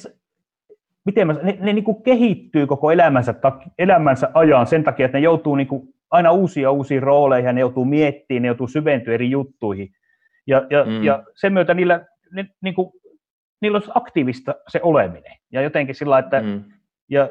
[1.07, 3.35] miten mä, ne, ne niin kuin kehittyy koko elämänsä,
[3.79, 7.85] elämänsä ajan sen takia, että ne joutuu niin kuin aina uusia uusiin rooleihin, ne joutuu
[7.85, 9.88] miettimään, ne joutuu syventyä eri juttuihin.
[10.47, 11.03] Ja, ja, mm.
[11.03, 12.92] ja sen myötä niillä, ne, niin kuin,
[13.61, 15.37] niillä olisi aktiivista se oleminen.
[15.53, 16.64] Ja jotenkin sillä että mm.
[17.11, 17.29] ja,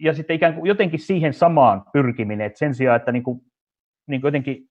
[0.00, 3.40] ja sitten ikään kuin jotenkin siihen samaan pyrkiminen, että sen sijaan, että niin kuin,
[4.06, 4.68] niin kuin jotenkin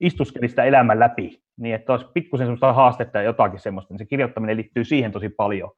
[0.00, 4.06] istuskelisi sitä elämän läpi, niin että olisi pikkusen sellaista haastetta ja jotakin semmoista, niin se
[4.06, 5.70] kirjoittaminen liittyy siihen tosi paljon.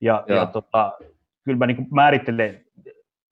[0.00, 0.34] Ja, ja.
[0.34, 0.98] ja tota,
[1.48, 2.64] kyllä mä niin kuin määrittelen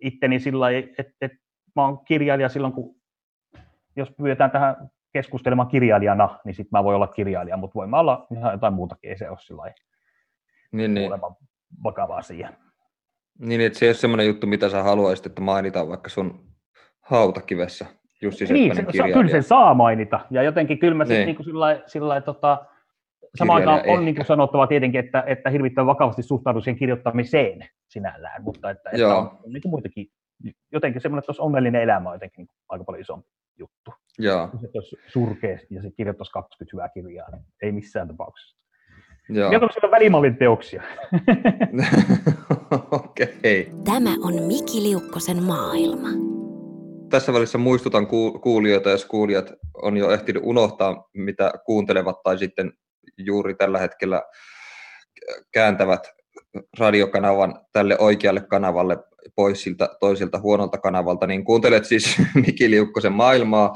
[0.00, 1.38] itteni sillä lailla, että, että
[1.76, 2.96] mä oon kirjailija silloin, kun
[3.96, 4.76] jos pyydetään tähän
[5.12, 9.10] keskustelemaan kirjailijana, niin sitten mä voin olla kirjailija, mutta voin mä olla ihan jotain muutakin,
[9.10, 9.72] ei se ole sillä
[10.72, 11.10] niin, niin.
[11.84, 12.52] vakava asia.
[13.38, 16.46] Niin, että se ei ole semmoinen juttu, mitä sä haluaisit, että mainitaan vaikka sun
[17.00, 17.86] hautakivessä
[18.22, 21.16] Jussi Niin, se, kyllä sen saa mainita, ja jotenkin kyllä mä niin.
[21.16, 22.64] sitten niin sillä sillä tota,
[23.38, 28.42] samaan aikaan on niin kuin sanottava tietenkin, että, että hirvittävän vakavasti suhtaudun siihen kirjoittamiseen sinällään,
[28.42, 30.06] mutta että, että on, on niin kuin muitakin,
[30.72, 33.90] jotenkin semmoinen, että olisi onnellinen elämä on jotenkin niin aika paljon isompi juttu.
[34.18, 34.50] Joo.
[34.60, 38.56] Se olisi surkea ja se kirjoittaisi 20 hyvää kirjaa, niin ei missään tapauksessa.
[39.28, 39.50] Joo.
[39.50, 40.82] Vielä on välimallin teoksia.
[42.90, 43.26] Okei.
[43.26, 43.82] Okay.
[43.84, 46.08] Tämä on Miki Liukkosen maailma.
[47.10, 48.06] Tässä välissä muistutan
[48.42, 52.72] kuulijoita, jos kuulijat on jo ehtinyt unohtaa, mitä kuuntelevat tai sitten
[53.18, 54.22] juuri tällä hetkellä
[55.52, 56.16] kääntävät
[56.78, 58.98] radiokanavan tälle oikealle kanavalle
[59.34, 63.74] pois siltä toiselta huonolta kanavalta, niin kuuntelet siis Miki Liukkosen maailmaa.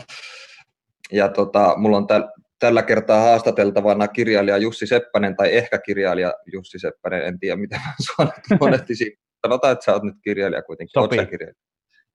[1.13, 2.23] Ja tota, mulla on täl,
[2.59, 7.81] tällä kertaa haastateltavana kirjailija Jussi Seppänen, tai ehkä kirjailija Jussi Seppänen, en tiedä mitä
[8.19, 8.27] mä
[8.61, 9.13] monettisin.
[9.47, 11.03] Sanotaan, että sä oot nyt kirjailija kuitenkin.
[11.03, 11.27] Sopii.
[11.27, 11.61] Kirjailija.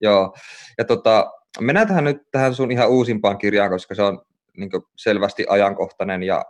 [0.00, 0.34] Joo.
[0.78, 4.22] Ja tota, mennään tähän nyt tähän sun ihan uusimpaan kirjaan, koska se on
[4.56, 6.44] niin selvästi ajankohtainen ja,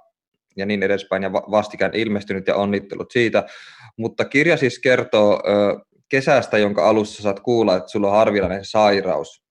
[0.57, 3.45] ja niin edespäin, ja vastikään ilmestynyt ja onnittelut siitä.
[3.99, 5.43] Mutta kirja siis kertoo
[6.09, 9.47] kesästä, jonka alussa saat kuulla, että sulla on harvinainen sairaus.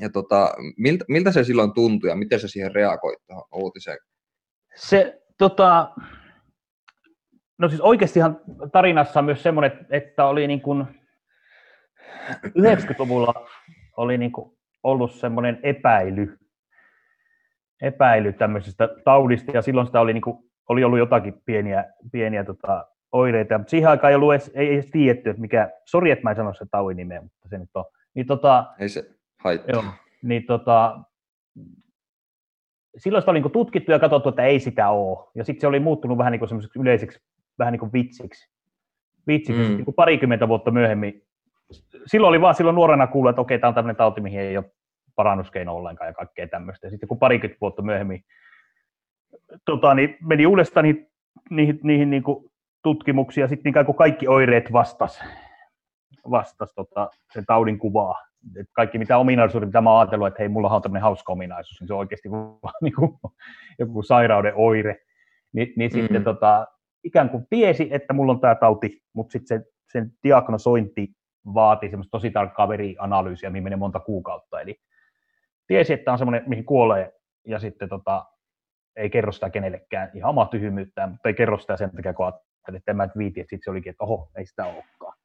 [0.00, 3.98] Ja tota, miltä, miltä se silloin tuntui ja miten sä siihen reagoit tuohon uutiseen?
[4.74, 5.90] Se, tota,
[7.58, 8.40] no siis oikeastihan
[8.72, 10.86] tarinassa on myös semmoinen, että oli niin kuin
[12.48, 13.48] 90-luvulla
[13.96, 16.38] oli niin kuin ollut semmoinen epäily,
[17.84, 20.36] epäily tämmöisestä taudista, ja silloin sitä oli, niin kuin,
[20.68, 24.90] oli ollut jotakin pieniä, pieniä tota, oireita, mutta siihen aikaan ei ollut edes, ei edes
[24.90, 27.84] tiedetty, että mikä, sori, että mä en sano se taudin nimeä, mutta se nyt on.
[28.14, 29.10] Niin, tota, ei se
[29.44, 29.72] haittaa.
[29.72, 29.84] Joo,
[30.22, 31.00] niin tota,
[32.96, 35.28] silloin sitä oli niin tutkittu ja katsottu, että ei sitä ole.
[35.34, 37.20] Ja sitten se oli muuttunut vähän niin semmoiseksi yleiseksi,
[37.58, 38.50] vähän niin kuin vitsiksi.
[39.26, 39.62] Vitsiksi.
[39.62, 39.76] Mm.
[39.76, 41.22] Niin kuin parikymmentä vuotta myöhemmin,
[42.06, 44.72] silloin oli vaan silloin nuorena kuullut, että okei, tämä on tämmöinen tauti, mihin ei ole
[45.14, 46.86] parannuskeino ollenkaan ja kaikkea tämmöistä.
[46.86, 48.24] Ja sitten kun parikymmentä vuotta myöhemmin
[49.64, 51.06] tota, niin meni uudestaan niihin,
[51.50, 52.50] niihin, niihin niin kuin
[52.82, 55.24] tutkimuksia, sitten niin kuin kaikki oireet vastas,
[56.30, 58.14] vastas tota, sen taudin kuvaa.
[58.56, 61.80] Et kaikki mitä ominaisuudet, mitä mä oon ajatellut, että hei, mulla on tämmöinen hauska ominaisuus,
[61.80, 63.10] niin se on oikeasti vaan niin kuin,
[63.78, 64.96] joku sairauden oire.
[65.52, 66.00] Ni, niin mm.
[66.00, 66.66] sitten tota,
[67.04, 71.08] ikään kuin tiesi, että mulla on tämä tauti, mutta sitten se, sen diagnosointi
[71.54, 74.60] vaatii semmoista tosi tarkkaa verianalyysiä, mihin menee monta kuukautta.
[74.60, 74.76] Eli
[75.66, 77.12] tiesi, että on semmoinen, mihin kuolee,
[77.46, 78.26] ja sitten tota,
[78.96, 82.78] ei kerro sitä kenellekään ihan omaa tyhmyyttään, mutta ei kerro sitä sen takia, kun ajattelin,
[82.78, 85.18] että en mä viiti, että sitten se olikin, että oho, ei sitä olekaan.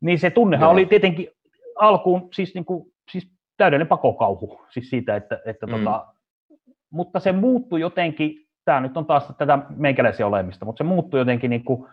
[0.00, 0.72] Niin se tunnehan Joo.
[0.72, 1.28] oli tietenkin
[1.76, 5.72] alkuun siis, niin kuin, siis täydellinen pakokauhu siis siitä, että, että mm.
[5.72, 6.06] tota,
[6.90, 11.50] mutta se muuttui jotenkin, tämä nyt on taas tätä meikäläisiä olemista, mutta se muuttui jotenkin
[11.50, 11.88] niin kuin,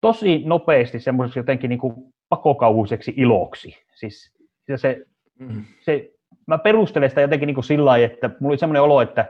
[0.00, 1.94] tosi nopeasti semmoiseksi jotenkin niin kuin
[2.28, 3.76] pakokauhuiseksi iloksi.
[3.94, 4.32] Siis
[4.66, 5.06] se, se,
[5.38, 5.64] mm.
[5.80, 6.13] se,
[6.46, 9.26] mä perustelen sitä jotenkin niin kuin sillä lailla, että mulla oli semmoinen olo, että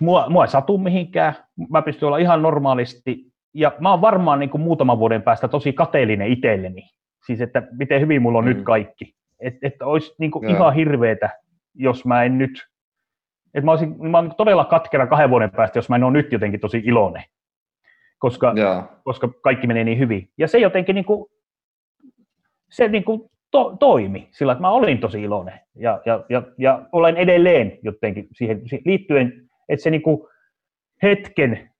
[0.00, 1.34] mua, mua ei satu mihinkään,
[1.70, 5.72] mä pystyn olla ihan normaalisti, ja mä oon varmaan niin kuin muutaman vuoden päästä tosi
[5.72, 6.90] kateellinen itselleni,
[7.26, 8.48] siis että miten hyvin mulla on mm.
[8.48, 9.16] nyt kaikki.
[9.40, 11.30] Että et olisi niin kuin ihan hirveetä,
[11.74, 12.66] jos mä en nyt,
[13.54, 16.32] että mä olisin mä olisin todella katkera kahden vuoden päästä, jos mä en ole nyt
[16.32, 17.24] jotenkin tosi iloinen
[18.18, 18.54] koska,
[19.04, 20.30] koska kaikki menee niin hyvin.
[20.38, 21.26] Ja se jotenkin niin kuin,
[22.70, 26.82] se niin kuin to, toimi sillä, että mä olin tosi iloinen ja, ja, ja, ja
[26.92, 30.28] olen edelleen jotenkin siihen, liittyen, että se niin kuin
[31.02, 31.70] hetken,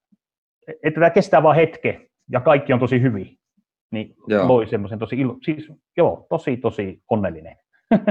[0.69, 2.01] että tämä kestää vain hetke
[2.33, 3.39] ja kaikki on tosi hyvin,
[3.91, 4.49] niin joo.
[4.49, 7.57] loi semmoisen tosi ilo, siis joo, tosi tosi onnellinen.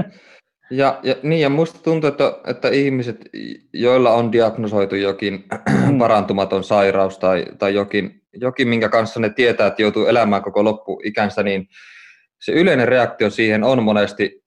[0.70, 3.28] Ja, ja, niin, ja musta tuntuu, että, että ihmiset,
[3.72, 5.44] joilla on diagnosoitu jokin
[5.88, 5.98] mm.
[6.02, 11.42] parantumaton sairaus tai, tai jokin, jokin, minkä kanssa ne tietää, että joutuu elämään koko loppuikänsä,
[11.42, 11.68] niin
[12.40, 14.42] se yleinen reaktio siihen on monesti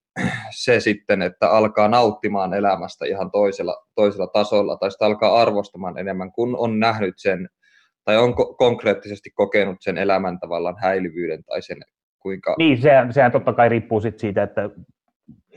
[0.52, 6.32] se sitten, että alkaa nauttimaan elämästä ihan toisella, toisella tasolla, tai sitä alkaa arvostamaan enemmän,
[6.32, 7.49] kun on nähnyt sen,
[8.06, 11.78] tai on ko- konkreettisesti kokenut sen elämän tavallaan häilyvyyden, tai sen
[12.19, 12.56] kuinka...
[12.58, 14.69] Niin, sehän, sehän totta kai riippuu sit siitä, että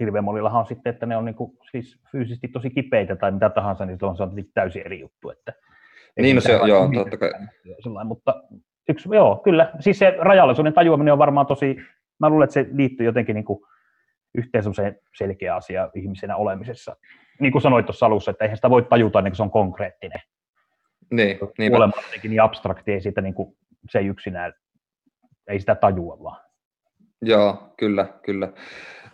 [0.00, 3.86] hirveän monillahan on sitten, että ne on niinku, siis fyysisesti tosi kipeitä tai mitä tahansa,
[3.86, 5.30] niin se on täysin eri juttu.
[5.30, 5.52] Että,
[6.20, 7.30] niin, no se, joo, totta kai.
[7.82, 8.42] Sellainen, mutta
[8.88, 9.72] yksi, joo, kyllä.
[9.80, 11.76] Siis se rajallisuuden tajuaminen on varmaan tosi,
[12.26, 13.60] mä luulen, että se liittyy jotenkin niin kuin
[14.34, 14.64] yhteen
[15.18, 16.96] selkeä asia ihmisenä olemisessa.
[17.40, 20.20] Niin kuin sanoit tuossa alussa, että eihän sitä voi tajuta ennen kuin se on konkreettinen.
[21.10, 23.56] Niin, Kuolema on niin abstrakti, ei sitä niin kuin,
[23.90, 24.52] se ei yksinään,
[25.48, 26.40] ei sitä tajua vaan.
[27.22, 28.52] Joo, kyllä, kyllä.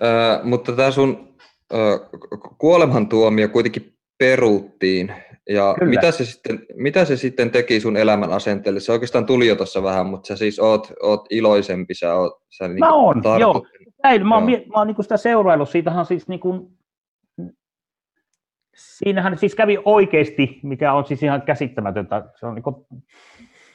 [0.03, 1.37] Ö, mutta tämä sun
[1.73, 1.77] ö,
[2.59, 5.14] kuolemantuomio kuitenkin peruuttiin.
[5.48, 8.80] Ja mitä se, sitten, mitä se sitten teki sun elämän asenteelle?
[8.80, 12.32] Se oikeastaan tuli jo tuossa vähän, mutta sä siis oot, oot iloisempi, sä oot...
[12.50, 13.40] Sä niin mä oon, tartut...
[13.40, 13.66] joo.
[14.02, 14.61] Näin, mä oon, joo.
[14.61, 16.78] mä oon niin sitä seuraillut, siitähän siis niin kuin,
[18.78, 22.76] siinähän siis kävi oikeasti, mikä on siis ihan käsittämätöntä, se on niin kuin,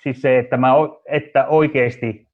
[0.03, 0.73] siis se, että, mä,
[1.05, 2.27] että oikeasti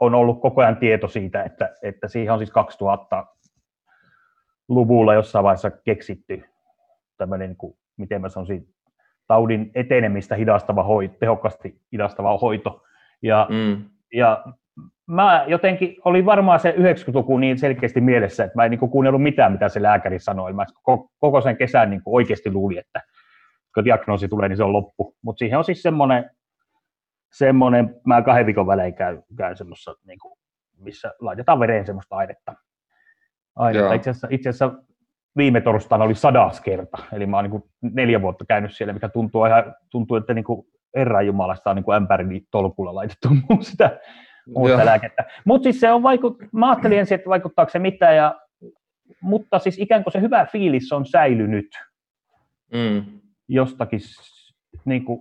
[0.00, 6.42] on ollut koko ajan tieto siitä, että, että siihen on siis 2000-luvulla jossain vaiheessa keksitty
[7.16, 8.68] tämmöinen, niin kuin, miten mä sanoisin,
[9.26, 12.82] taudin etenemistä hidastava hoito, tehokkaasti hidastava hoito.
[13.22, 13.84] Ja, mm.
[14.14, 14.44] ja
[15.06, 19.52] mä jotenkin, oli varmaan se 90-luku niin selkeästi mielessä, että mä en niin kuunnellut mitään,
[19.52, 20.52] mitä se lääkäri sanoi.
[20.52, 20.66] Mä
[21.18, 23.02] koko sen kesän niin oikeasti luulin, että
[23.74, 25.16] kun diagnoosi tulee, niin se on loppu.
[25.22, 26.30] Mutta siihen on siis semmoinen,
[27.32, 30.38] semmoinen mä kahden viikon välein käyn, käyn semmoisessa, niin kuin,
[30.78, 32.54] missä laitetaan vereen semmoista ainetta.
[33.56, 33.94] ainetta.
[33.94, 34.72] Itse, asiassa, itse asiassa
[35.36, 39.44] viime torstaina oli sadas kerta, eli mä oon niin neljä vuotta käynyt siellä, mikä tuntuu
[39.44, 43.98] ihan, tuntuu, että niin kuin Herran Jumalasta on niin kuin ämpärin tolkulla laitettu muu sitä
[44.54, 45.24] muuta lääkettä.
[45.44, 48.40] Mutta siis se on vaikut, mä ajattelin ensin, että vaikuttaako se mitään, ja,
[49.20, 51.78] mutta siis ikään kuin se hyvä fiilis on säilynyt
[52.72, 53.04] mm.
[53.48, 54.00] jostakin
[54.84, 55.20] niin kuin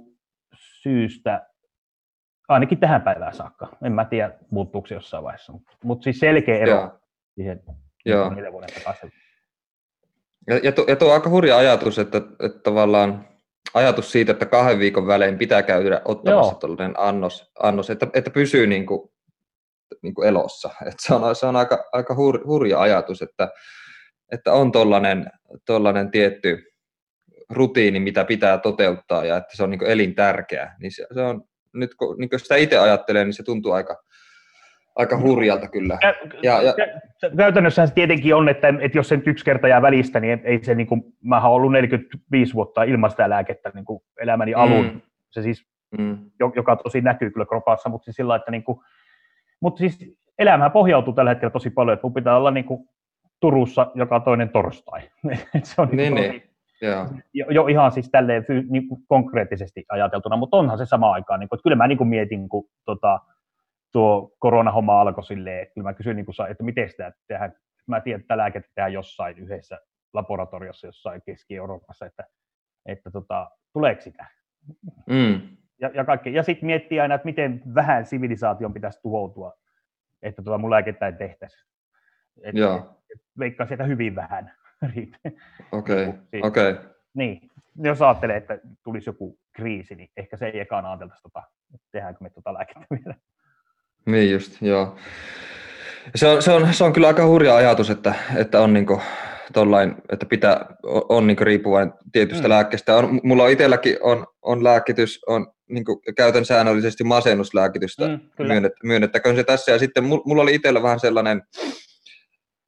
[0.56, 1.48] syystä,
[2.48, 3.78] ainakin tähän päivään saakka.
[3.84, 7.00] En mä tiedä, muuttuuko se jossain vaiheessa, mutta siis selkeä ero Joo.
[7.36, 7.64] siihen
[8.06, 8.34] Joo.
[8.34, 9.12] neljän vuoden takaisin.
[10.48, 13.28] Ja, ja, tuo, ja tuo on aika hurja ajatus, että, että tavallaan
[13.74, 18.68] ajatus siitä, että kahden viikon välein pitää käydä ottamassa tällainen annos, annos että, että pysyy
[18.68, 19.10] niin kuin,
[20.02, 20.70] niin kuin elossa.
[20.82, 23.50] Että se on, se on aika, aika hur, hurja ajatus, että,
[24.32, 24.72] että on
[25.66, 26.64] tollainen tietty
[27.50, 30.76] rutiini, mitä pitää toteuttaa ja että se on niin elintärkeä.
[30.80, 34.04] Niin se, se on, nyt kun niin kun sitä itse ajattelee, niin se tuntuu aika,
[34.96, 35.98] aika hurjalta kyllä.
[36.44, 36.74] Ja, ja,
[37.38, 40.64] Käytännössä se tietenkin on, että, että jos se nyt yksi kerta jää välistä, niin ei
[40.64, 44.62] se, niin kuin, mä oon ollut 45 vuotta ilman sitä lääkettä niin kuin elämäni mm.
[44.62, 45.66] alun, se siis,
[45.98, 46.18] mm.
[46.56, 48.80] joka tosi näkyy kyllä kropassa, mutta siis sillä että niin kuin,
[49.62, 52.90] mutta siis elämä pohjautuu tällä hetkellä tosi paljon, että mun pitää olla niin kuin
[53.40, 55.02] Turussa joka toinen torstai.
[55.64, 56.44] se on niin, niin, niin.
[57.34, 61.50] Jo, jo, ihan siis tälleen niin kuin konkreettisesti ajateltuna, mutta onhan se sama aikaan, niin
[61.50, 63.20] kuin, että kyllä mä niin kuin mietin, kun tota,
[63.96, 67.54] tuo koronahomma alkoi silleen, että mä kysyin, niin kuin, että miten sitä tehdään.
[67.88, 69.80] Mä tiedän, että lääkettä tehdään jossain yhdessä
[70.14, 72.24] laboratoriossa jossain Keski-Euroopassa, että,
[72.86, 74.26] että tota, tuleeko sitä.
[75.10, 75.42] Mm.
[75.82, 76.34] Ja, ja, kaikki.
[76.34, 79.54] ja sitten miettii aina, että miten vähän sivilisaation pitäisi tuhoutua,
[80.22, 81.58] että tota mun lääkettä ei tehtäisi.
[82.44, 83.02] Et, Joo.
[83.16, 84.52] Et, veikkaan sieltä hyvin vähän.
[85.72, 86.20] Okei, okay.
[86.32, 86.72] Niin okei.
[86.72, 86.90] Okay.
[87.14, 91.88] Niin, jos ajattelee, että tulisi joku kriisi, niin ehkä se ei ekaan ajateltaisi, tota, että
[91.92, 93.16] tehdäänkö me tuota lääkettä vielä.
[94.06, 94.96] Niin just, joo.
[96.16, 99.02] Se on, se on, se on kyllä aika hurja ajatus, että, että on niinku
[99.54, 100.66] tollain, että pitää,
[101.10, 102.50] on niinku riippuvainen tietystä mm.
[102.50, 102.96] lääkkeestä.
[102.96, 109.36] On, mulla on itselläkin on, on lääkitys, on niinku, käytän säännöllisesti masennuslääkitystä, mm, myönnet, myönnettäköön
[109.36, 109.72] se tässä.
[109.72, 111.42] Ja sitten mulla oli itsellä vähän sellainen,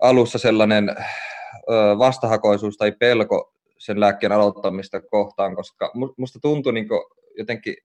[0.01, 7.75] alussa sellainen ö, vastahakoisuus tai pelko sen lääkkeen aloittamista kohtaan, koska musta tuntui niinku jotenkin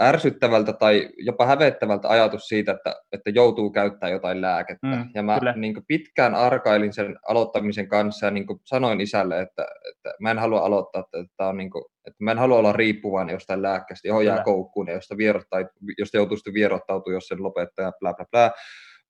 [0.00, 4.86] ärsyttävältä tai jopa hävettävältä ajatus siitä, että, että joutuu käyttämään jotain lääkettä.
[4.86, 10.14] Mm, ja mä niin pitkään arkailin sen aloittamisen kanssa ja niin sanoin isälle, että, että
[10.20, 13.32] mä en halua aloittaa, että, että, on niin kuin, että mä en halua olla riippuvainen
[13.32, 15.60] jostain lääkkeestä, johon jää koukkuun ja josta, vierottaa,
[15.98, 18.50] josta joutuu sitten vierottautua, jos sen lopettaa ja bla bla bla.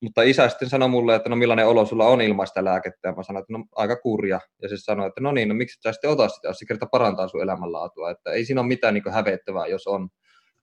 [0.03, 3.22] Mutta isä sitten sanoi mulle, että no millainen olo sulla on ilmaista lääkettä, ja mä
[3.22, 4.40] sanoin, että no aika kurja.
[4.62, 6.87] Ja se sanoi, että no niin, no miksi sä sitten ota sitä, jos se kerta
[6.92, 10.09] parantaa sun elämänlaatua, että ei siinä ole mitään niin hävettävää, jos on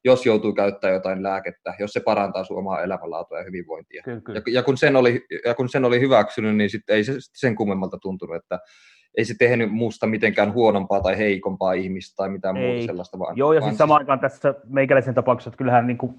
[0.06, 4.04] jos joutuu käyttämään jotain lääkettä, jos se parantaa sun omaa elämänlaatua ja hyvinvointia.
[4.04, 4.41] Kyllä, kyllä.
[4.48, 7.56] Ja, ja, kun sen oli, ja kun sen oli hyväksynyt, niin sitten ei se sen
[7.56, 8.60] kummemmalta tuntunut, että
[9.18, 12.72] ei se tehnyt muusta mitenkään huonompaa tai heikompaa ihmistä tai mitään Ei.
[12.72, 13.20] muuta sellaista.
[13.20, 16.15] Vaan, Joo, ja vaan siis samaan aikaan tässä meikäläisen tapauksessa, että kyllähän niin kuin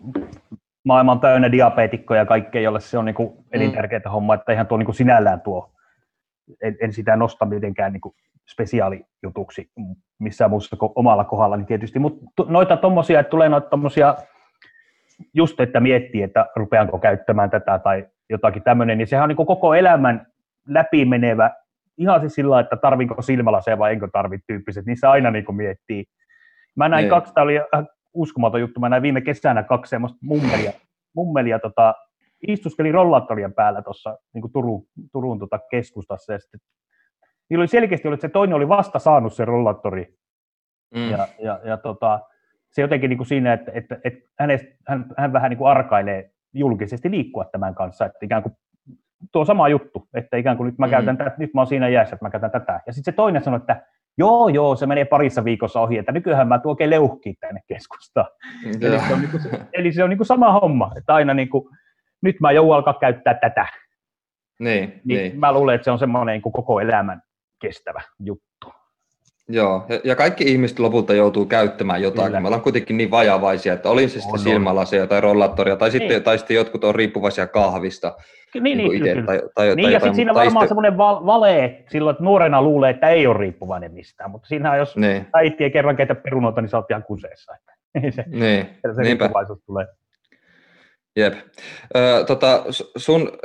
[0.85, 4.67] maailma on täynnä diabeetikkoja ja kaikkea, jolle se on niin kuin elintärkeää homma, että ihan
[4.67, 5.76] tuo niin kuin sinällään tuo,
[6.63, 8.15] en, en sitä nosta mitenkään niin kuin
[8.49, 9.71] spesiaalijutuksi
[10.19, 14.15] missään muussa kuin omalla kohdalla, niin tietysti, mutta noita tommosia, että tulee noita tommosia,
[15.35, 19.75] just että miettii, että rupeanko käyttämään tätä tai jotakin tämmöinen, niin sehän on niin koko
[19.75, 20.27] elämän
[20.69, 21.51] läpimenevä,
[21.99, 26.05] ihan siis sillä että tarvinko silmälaseja vai enkö tarvitse tyyppiset, niin se aina niin miettii.
[26.77, 27.11] Mä näin Niin.
[27.11, 27.61] kaksi, tämä oli
[28.15, 30.73] uskomaton juttu, mä näin viime kesänä kaksi semmoista mummelia,
[31.15, 31.95] mummelia tota,
[32.49, 36.61] istuskeli rollaattorien päällä tuossa niin Turun, Turun tota keskustassa ja sitten
[37.51, 40.15] niillä oli selkeästi ollut, että se toinen oli vasta saanut sen rollaattori
[40.95, 42.21] mm, ja, ja, ja tota,
[42.71, 46.31] se jotenkin niin kuin siinä, että, että, että hänestä, hän, hän vähän niin kuin arkailee
[46.55, 48.57] julkisesti liikkua tämän kanssa, että ikään kuin
[49.33, 50.91] tuo sama juttu, että ikään kuin nyt mä Mm.
[50.91, 52.81] käytän tätä, nyt mä oon siinä jäässä, että mä käytän tätä.
[52.87, 53.83] Ja sitten se toinen sanoi, että
[54.19, 58.27] joo, joo, se menee parissa viikossa ohi, että nykyään mä tuon oikein leuhkia tänne keskustaan.
[58.65, 61.49] Eli se on, niin kuin, eli se on niin kuin sama homma, että aina niin
[61.49, 61.69] kuin,
[62.27, 63.67] nyt mä joudun alkaa käyttää tätä.
[64.59, 65.41] niin, Niin, niin.
[65.41, 67.23] mä luulen, että se on semmoinen koko elämän
[67.61, 68.47] kestävä juttu.
[69.49, 72.37] Joo, ja, ja kaikki ihmiset lopulta joutuu käyttämään jotain, Kyllä.
[72.37, 74.39] kun me ollaan kuitenkin niin vajavaisia, että oli se sitten On, on.
[74.39, 76.23] silmälaseja tai rollaattoria, tai sitten, Niin.
[76.23, 78.17] tai sitten jotkut on riippuvaisia kahvista,
[78.55, 80.97] Niin, niin, niin, niin itse, tai, tai, Niin, tai ja sitten siinä tai varmaan semmoinen
[80.99, 85.27] val- vale silloin, että nuorena luulee, että ei ole riippuvainen mistään, mutta siinähän jos Niin,
[85.35, 87.53] äiti ei kerran keitä perunoita, niin sä oot ihan kuseessa.
[87.57, 87.73] Että
[88.05, 89.25] ei se, niin, se niinpä.
[89.25, 89.87] riippuvaisuus tulee.
[91.17, 91.35] Jep.
[91.97, 92.65] Ö, tota,
[92.97, 93.39] sun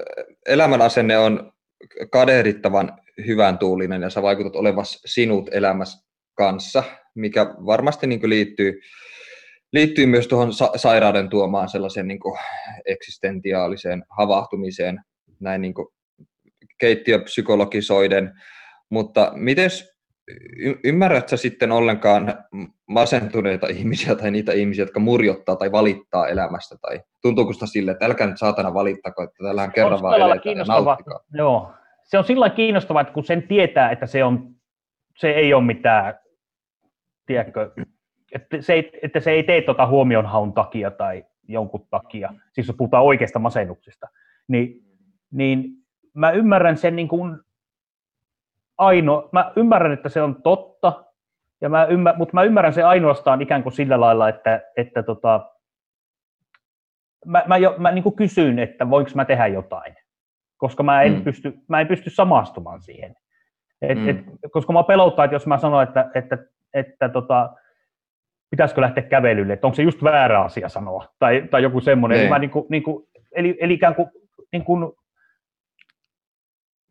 [0.46, 1.54] elämänasenne on
[2.12, 6.84] kadehdittavan hyvän tuulinen ja sä vaikutat olevas sinut elämässä kanssa,
[7.16, 8.80] mikä varmasti niin liittyy,
[9.74, 12.20] liittyy myös tuohon sa- sairauden tuomaan sellaisen niin
[12.86, 15.00] eksistentiaaliseen havahtumiseen,
[15.40, 15.74] näin niin
[16.78, 18.32] keittiöpsykologisoiden,
[18.90, 19.70] mutta miten
[20.84, 22.34] ymmärrät sä sitten ollenkaan
[22.88, 26.76] masentuneita ihmisiä tai niitä ihmisiä, jotka murjottaa tai valittaa elämästä?
[26.82, 30.58] Tai tuntuuko sitä sille, että älkää nyt saatana valittako, että täällähän kerran On vaan eletään
[30.58, 31.20] ja nauttikaa.
[31.34, 31.74] Joo.
[32.04, 34.56] Se on sillä kiinnostavaa, että kun sen tietää, että se, on,
[35.18, 36.20] se ei ole mitään,
[37.26, 37.72] tiedätkö,
[38.32, 42.76] että se ei, että se ei tee tuota huomionhaun takia tai jonkun takia, siis jos
[42.78, 44.08] puhutaan oikeasta masennuksesta,
[44.48, 44.84] niin,
[45.32, 45.70] niin
[46.14, 47.40] mä ymmärrän sen niin kuin
[48.82, 51.04] aino, mä ymmärrän, että se on totta,
[51.62, 55.50] ja mä ymmär, mutta mä ymmärrän sen ainoastaan ikään kuin sillä lailla, että, että tota,
[57.26, 59.96] mä, mä, jo, mä niin kuin kysyn, että voinko mä tehdä jotain,
[60.58, 61.22] koska mä en, Mm.
[61.22, 63.16] pysty, mä en pysty samastumaan siihen.
[63.82, 64.10] Et, Mm.
[64.10, 64.18] et,
[64.52, 66.38] koska mä pelottaa, että jos mä sanon, että, että,
[66.74, 67.50] että tota,
[68.50, 72.16] pitäisikö lähteä kävelylle, että onko se just väärä asia sanoa, tai, tai joku semmoinen.
[72.16, 72.22] Niin.
[72.24, 74.10] Eli, mä niin kuin, niin kuin, eli, eli ikään kuin,
[74.52, 74.92] niin kuin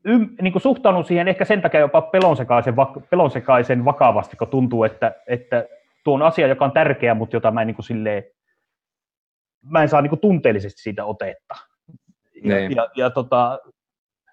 [0.06, 2.74] ym, niin kuin suhtaudun siihen ehkä sen takia jopa pelonsekaisen,
[3.10, 5.66] pelonsekaisen vakavasti, kun tuntuu, että, että
[6.04, 8.24] tuo on asia, joka on tärkeä, mutta jota mä en niin kuin silleen,
[9.70, 11.54] mä en saa niin kuin tunteellisesti siitä otetta.
[12.44, 12.76] Ja, Niin.
[12.76, 13.58] ja, ja tota,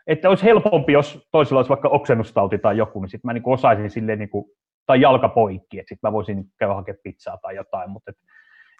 [0.07, 3.53] että olisi helpompi, jos toisella olisi vaikka oksennustauti tai joku, niin sitten mä niin kuin
[3.53, 4.45] osaisin silleen, niin kuin,
[4.85, 8.17] tai jalkapoikki, että sitten mä voisin käydä hakemaan pizzaa tai jotain, mutta et,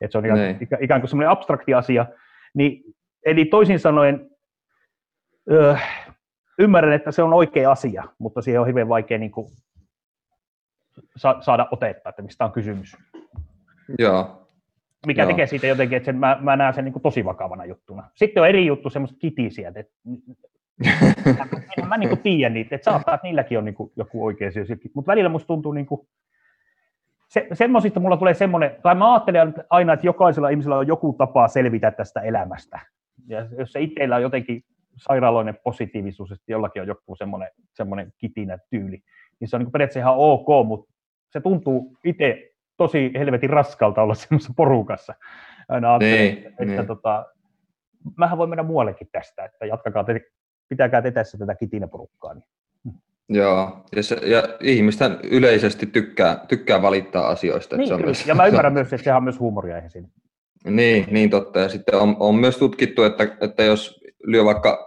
[0.02, 2.06] et se on ikään, ikään, ikään kuin semmoinen abstrakti asia.
[2.54, 2.84] Niin,
[3.26, 4.30] eli toisin sanoen,
[5.52, 5.76] öö,
[6.59, 9.47] ymmärrän, että se on oikea asia, mutta siihen on hyvin vaikea niin kuin,
[11.15, 12.97] sa- saada otetta, että mistä on kysymys.
[13.99, 14.47] Joo,
[15.05, 15.31] Mikä Joo.
[15.31, 18.09] tekee siitä jotenkin, että sen, mä, mä näen sen niin kuin tosi vakavana juttuna.
[18.15, 19.93] Sitten on eri juttu semmoiset kitisiät, että
[21.77, 24.51] en mä niin kuin tiedä niitä, että saattaa, että niilläkin on niin kuin joku oikea
[24.51, 24.65] syy.
[24.93, 26.07] Mutta välillä musta tuntuu niin kuin,
[27.29, 31.47] se, semmoisista mulla tulee semmoinen, tai mä ajattelen aina, että jokaisella ihmisellä on joku tapa
[31.47, 32.79] selvitä tästä elämästä.
[33.27, 34.63] Ja jos se itsellä on jotenkin
[34.97, 39.03] sairaaloinen positiivisuus, että jollakin on joku semmoinen, semmoinen kitinä tyyli,
[39.39, 40.93] niin se on niin periaatteessa ihan ok, mutta
[41.31, 45.13] se tuntuu itse tosi helvetin raskalta olla semmoisessa porukassa.
[45.69, 46.88] Aina ajattelen, Niin, että, että niin.
[46.88, 47.25] tota,
[48.17, 50.21] mähän voi mennä muuallekin tästä, että jatkakaa, te,
[50.69, 52.33] pitäkää te tässä tätä kitinäporukkaa.
[52.33, 52.45] Niin.
[53.29, 53.86] joo.
[53.95, 57.75] Ja, se, ja ihmisten yleisesti tykkää, tykkää valittaa asioista.
[57.75, 58.07] että Niin, se on kyllä.
[58.07, 60.07] myös- ja mä ymmärrän myös, että sehän on myös huumoria eihän siinä.
[60.65, 61.60] Niin, niin totta.
[61.60, 64.85] Ja sitten on, on myös tutkittu, että, että jos lyö vaikka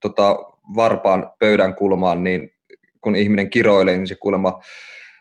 [0.00, 0.36] tota,
[0.76, 2.50] varpaan pöydän kulmaan, niin
[3.00, 4.60] kun ihminen kiroilee, niin se kuulemma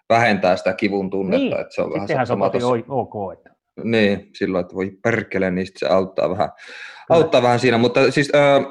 [0.09, 1.55] vähentää sitä kivun tunnetta.
[1.55, 3.33] Niin, että se on vähän Sittenhän se on ok.
[3.33, 3.49] Että.
[3.83, 6.49] Niin, silloin, että voi perkele, niin sit se auttaa vähän,
[7.09, 7.77] auttaa vähän siinä.
[7.77, 8.61] Mutta siis äh,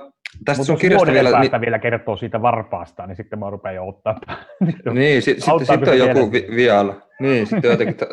[0.44, 1.30] tästä Mutta sun kirjasta vielä...
[1.30, 4.20] päästä vielä kertoo siitä varpaasta, niin sitten mä rupean jo ottaa.
[4.60, 6.94] Niin, niin sit, sitten, Auttaako sitten on joku vi, vielä.
[7.20, 7.96] Niin, sitten jotenkin,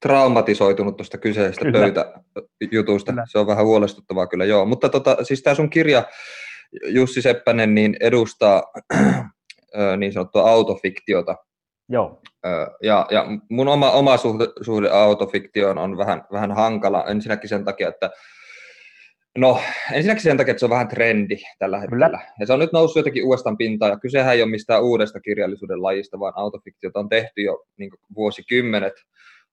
[0.00, 1.78] traumatisoitunut tuosta kyseisestä Kyllä.
[1.78, 3.12] pöytäjutusta.
[3.12, 3.24] Kyllä.
[3.28, 4.66] Se on vähän huolestuttavaa kyllä, joo.
[4.66, 6.04] Mutta tota, siis tämä sun kirja,
[6.86, 8.62] Jussi Seppänen, niin edustaa
[9.98, 11.36] niin sanottua autofiktiota.
[11.88, 12.20] Joo,
[12.82, 17.04] Ja, ja mun oma, oma suhde, suhde autofiktioon on vähän, vähän hankala.
[17.04, 18.10] Ensinnäkin sen takia, että
[19.38, 19.60] No,
[19.92, 22.06] ensinnäkin sen takia, että se on vähän trendi tällä hetkellä.
[22.06, 22.20] Kyllä.
[22.40, 25.82] Ja se on nyt noussut jotenkin uudestaan pintaan, ja kysehän ei ole mistään uudesta kirjallisuuden
[25.82, 28.92] lajista, vaan autofiktiota on tehty jo niin vuosikymmenet.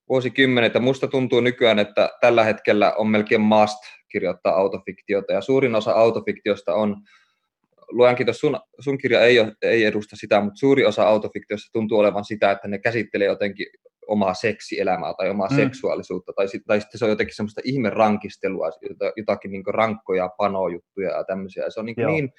[0.09, 0.73] Vuosikymmenet.
[0.73, 3.77] Ja musta tuntuu nykyään, että tällä hetkellä on melkein must
[4.11, 6.95] kirjoittaa autofiktiota, ja suurin osa autofiktiosta on,
[7.91, 11.99] luenkin tuossa sun, sun kirja ei, ole, ei edusta sitä, mutta suuri osa autofiktiosta tuntuu
[11.99, 13.67] olevan sitä, että ne käsittelee jotenkin
[14.07, 15.55] omaa seksielämää tai omaa Mm.
[15.55, 21.09] seksuaalisuutta, tai, sit, tai sitten se on jotenkin semmoista ihmerankistelua, jota, jotakin niin rankoja panojuttuja
[21.09, 21.63] ja tämmöisiä.
[21.63, 22.11] Ja se on niin, Joo.
[22.11, 22.29] niin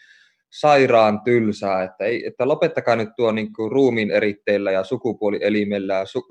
[0.53, 6.23] sairaan tylsää, että, ei, että lopettakaa nyt tuo niin ruumiin eritteillä ja sukupuolielimellä ja su,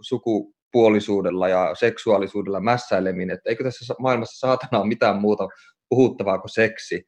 [0.76, 5.48] sukupuolisuudella ja seksuaalisuudella mässäileminen, että eikö tässä sa- maailmassa saatana ole mitään muuta
[5.90, 7.06] puhuttavaa kuin seksi.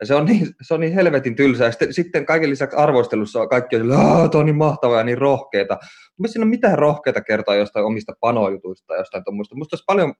[0.00, 1.70] Ja se on niin, se on niin helvetin tylsää.
[1.70, 5.18] Sitten, sitten kaiken lisäksi arvostelussa on kaikki sillä, "Aa, tuo on niin mahtavaa ja niin
[5.18, 5.78] rohkeita.
[6.18, 9.56] Mutta siinä on mitään rohkeita kertaa jostain omista panojutuista tai jostain tuommoista.
[9.56, 10.14] Musta olisi paljon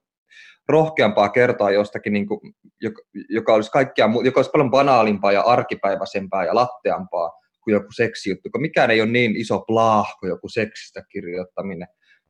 [0.68, 2.40] rohkeampaa kertaa jostakin, niin kuin,
[2.82, 7.30] joka, joka, olisi kaikkia, mu- joka olisi paljon banaalimpaa ja arkipäiväisempää ja latteampaa
[7.64, 11.88] kuin joku seksijuttu, kun mikään ei ole niin iso plaah kuin joku seksistä kirjoittaminen.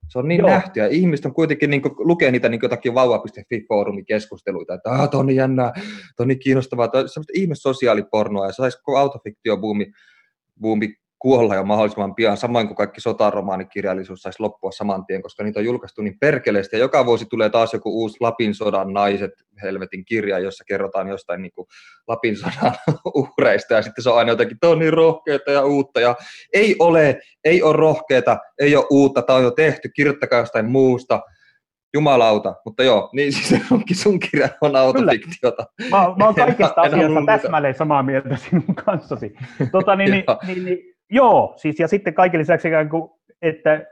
[0.09, 0.50] Se on niin Joo.
[0.50, 5.20] Nähty ja ihmiset on kuitenkin niin kuin, lukee niitä niin jotakin vauva.fi-foorumikeskusteluita, että "Ah, tuo
[5.20, 5.72] on niin jännää,
[6.16, 9.86] tuo on niin kiinnostavaa, tuo on semmoista ihme sosiaalipornoa ja se saisi koko autofiktiobuumi
[10.61, 10.94] buumi
[11.25, 15.64] kuolla jo mahdollisimman pian, samoin kuin kaikki sotaromaanikirjallisuus saisi loppua saman tien, koska niitä on
[15.64, 19.31] julkaistu niin perkeleesti, ja joka vuosi tulee taas joku uusi Lapin sodan naiset,
[19.62, 21.66] helvetin kirja, jossa kerrotaan jostain niin kuin
[22.09, 22.75] Lapin sodan
[23.14, 26.16] uhreista, ja sitten se on aina jotenkin, tämä on niin rohkeata ja uutta, ja
[26.55, 31.20] ei ole, ei ole rohkeata, ei ole uutta, tämä on jo tehty, kirjoittakaa jostain muusta,
[31.95, 35.66] jumalauta, mutta joo, niin siis onkin sun kirja on autofiktiota.
[35.91, 39.35] Mä, mä oon kaikista asioista täsmälleen samaa mieltä sinun kanssasi.
[39.72, 40.39] Tota, niin, niin, Joo.
[40.47, 43.11] niin, niin, joo, siis ja sitten kaiken lisäksi ikään kuin,
[43.42, 43.86] että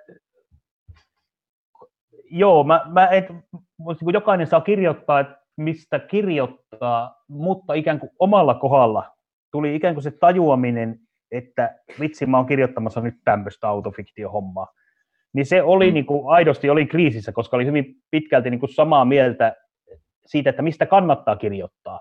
[2.31, 3.27] joo, mä, mä et,
[4.05, 9.13] kun jokainen saa kirjoittaa, että mistä kirjoittaa, mutta ikään kuin omalla kohdalla
[9.53, 10.99] tuli ikään kuin se tajuaminen,
[11.31, 14.67] että vitsi, mä oon kirjoittamassa nyt tämmöistä autofiktiohommaa.
[15.35, 15.95] Niin se oli Mm.
[15.95, 19.57] niin kuin, aidosti oli kriisissä, koska oli hyvin pitkälti niin kuin samaa mieltä
[20.27, 22.01] siitä, että mistä kannattaa kirjoittaa.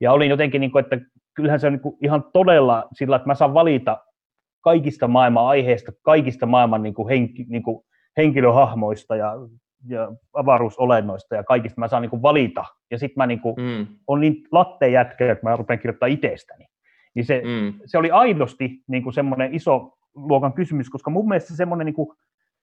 [0.00, 0.98] Ja olin jotenkin, niin kuin, että
[1.34, 4.04] kyllähän se on niin kuin ihan todella sillä, että mä saan valita
[4.62, 7.84] kaikista maailman aiheista, kaikista maailman niin kuin henki, niin kuin
[8.16, 9.32] henkilöhahmoista ja,
[9.88, 12.64] ja avaruusolennoista ja kaikista mä saan niin kuin valita.
[12.90, 16.66] Ja sitten mä niin kuin, Mm, on niin latteen jätkä, että mä rupean kirjoittaa itsestäni.
[17.14, 21.54] Niin se, mm, se oli aidosti niin kuin semmoinen iso luokan kysymys, koska mun mielestä
[21.54, 22.08] semmoinen niin kuin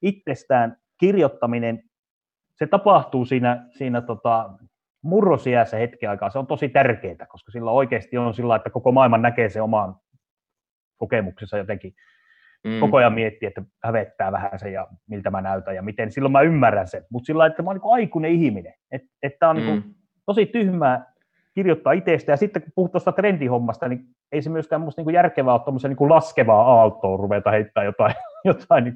[0.02, 1.84] itsestään kirjoittaminen,
[2.56, 4.50] se tapahtuu siinä, siinä tota,
[5.02, 6.30] murrosiässä hetken aikaa.
[6.30, 9.96] Se on tosi tärkeää, koska sillä oikeasti on sillä, että koko maailma näkee se oman
[11.00, 11.94] kokemuksensa jotenkin.
[12.64, 12.80] mm.
[12.80, 16.12] Koko ajan miettii, että hävettää vähän se ja miltä mä näytän ja miten.
[16.12, 17.06] Silloin mä ymmärrän sen.
[17.10, 18.74] Mutta sillä lailla, että mä oon niin aikuinen ihminen.
[18.92, 19.94] Että et on niin Mm.
[20.26, 21.06] tosi tyhmää
[21.56, 22.32] kirjoittaa itsestä.
[22.32, 25.96] Ja sitten kun puhut tuosta trendihommasta, niin ei se myöskään musta niin järkevää ole tuommoisen
[26.00, 28.94] niin laskevaa aaltoon ruveta heittää jotain, jotain niin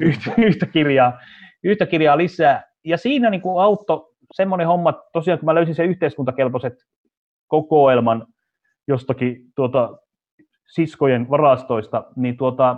[0.00, 1.18] yhtä, yhtä, kirjaa,
[1.64, 2.62] yhtä kirjaa lisää.
[2.84, 6.74] Ja siinä niin kuin auttoi semmoinen homma, tosiaan kun mä löysin sen yhteiskuntakelpoiset
[7.48, 8.26] kokoelman
[8.88, 9.98] jostakin tuota,
[10.72, 12.76] siskojen varastoista, niin tuota,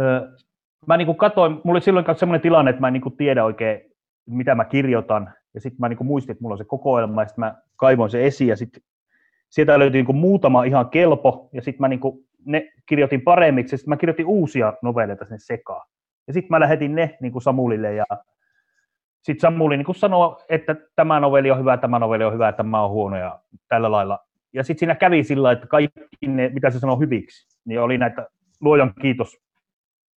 [0.00, 0.30] ö,
[0.86, 3.44] mä niin kuin katsoin, mulla oli silloin semmoinen tilanne, että mä en niin kuin tiedä
[3.44, 3.80] oikein,
[4.26, 7.28] mitä mä kirjoitan, ja sitten mä niin kuin muistin, että mulla on se kokoelma, ja
[7.28, 8.82] sitten mä kaivoin se esiin, ja sitten
[9.48, 13.74] sieltä löytyi niin kuin muutama ihan kelpo, ja sitten mä niin kuin ne kirjoitin paremmiksi,
[13.74, 15.88] ja sitten mä kirjoitin uusia novelleita sinne sekaan.
[16.26, 18.04] Ja sitten mä lähetin ne niin kuin Samulille, ja
[19.22, 22.90] sitten Samuli niin sanoi, että tämä novelli on hyvä, tämä novelli on hyvä, tämä on
[22.90, 24.26] huono, ja tällä lailla.
[24.56, 28.28] Ja sitten siinä kävi sillä, että kaikki ne, mitä se sanoi hyviksi, niin oli näitä
[28.60, 29.36] luojan kiitos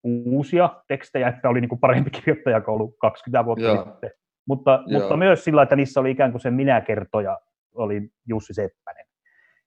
[0.04, 3.86] uusia tekstejä, että oli niin kuin parempi kirjoittaja kuin ollut 20 vuotta Joo.
[3.86, 4.12] sitten.
[4.48, 5.00] Mutta, Joo.
[5.02, 7.40] mutta myös sillä, että niissä oli ikään kuin se minäkertoja,
[7.76, 9.06] oli Jussi Seppänen.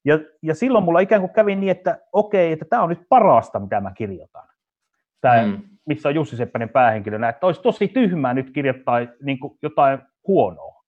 [0.05, 3.61] Ja, ja silloin mulla ikään kuin kävi niin, että okei, että tämä on nyt parasta,
[3.61, 4.49] mitä mä kirjoitan.
[5.21, 5.63] Tämä, Mm.
[5.87, 10.83] missä on Jussi Seppänen päähenkilönä, että olisi tosi tyhmää nyt kirjoittaa niin kuin jotain huonoa.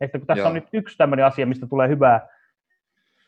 [0.00, 0.48] Että kun tässä Joo.
[0.48, 2.28] on nyt yksi tämmöinen asia, mistä tulee hyvää.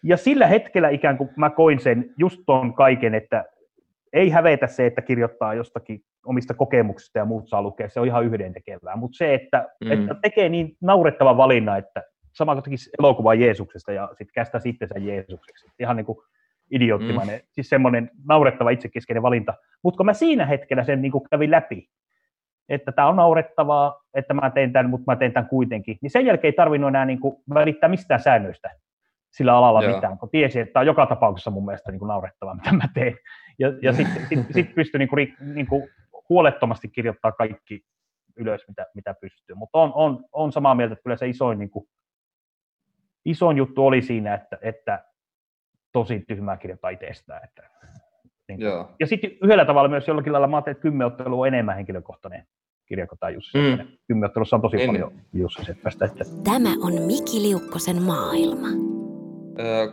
[0.03, 3.45] Ja sillä hetkellä ikään kuin mä koin sen just ton kaiken, että
[4.13, 8.25] ei hävetä se, että kirjoittaa jostakin omista kokemuksista ja muut saa lukea, se on ihan
[8.25, 8.97] yhdentekevää.
[8.97, 9.93] Mutta se, että, Mm.
[9.93, 14.99] että tekee niin naurettava valinnan, että sama kuin tekisi elokuvan Jeesuksesta ja sitten kästää itsensä
[14.99, 15.67] Jeesukseksi.
[15.79, 16.19] Ihan niin kuin
[16.71, 17.47] idioottimainen, mm.
[17.51, 19.55] siis semmoinen naurettava itsekeskeinen valinta.
[19.83, 21.89] Mutta kun mä siinä hetkellä sen niin kuin kävin läpi,
[22.69, 25.99] että tämä on naurettavaa, että mä teen tämän, mutta mä teen tämän kuitenkin.
[26.03, 28.71] Niin sen jälkeen ei tarvinnut enää niin kuin välittää mistään säännöistä
[29.33, 29.95] sillä alalla Joo.
[29.95, 32.89] mitään, kun tiesi, että tämä on joka tapauksessa mun mielestä niin kuin naurettavaa, mitä mä
[32.95, 33.17] teen.
[33.59, 35.89] Ja, ja sitten sit, sit pystyi niin kuin, niin kuin
[36.29, 37.85] huolettomasti kirjoittaa kaikki
[38.37, 39.57] ylös, mitä, mitä pystyy.
[39.57, 41.89] Mutta on, on, on samaa mieltä, että kyllä se isoin, niin kuin,
[43.25, 45.05] isoin juttu oli siinä, että, että
[45.93, 47.45] tosi tyhmää kirjoittaa itsestään.
[47.45, 47.63] Että,
[48.49, 48.67] niin kuin.
[48.67, 48.95] Joo.
[49.01, 52.47] Ja sitten yhdellä tavalla myös jollakin lailla mä ajattelin, että kymmeniottelu on enemmän henkilökohtainen
[52.87, 53.89] kirja kuin tämä Jussi mm.
[54.09, 54.87] Kymmenottelussa on tosi en.
[54.87, 56.05] paljon Jussi Seppästä.
[56.05, 56.25] Että...
[56.45, 59.02] Tämä on Miki Liukkosen maailma.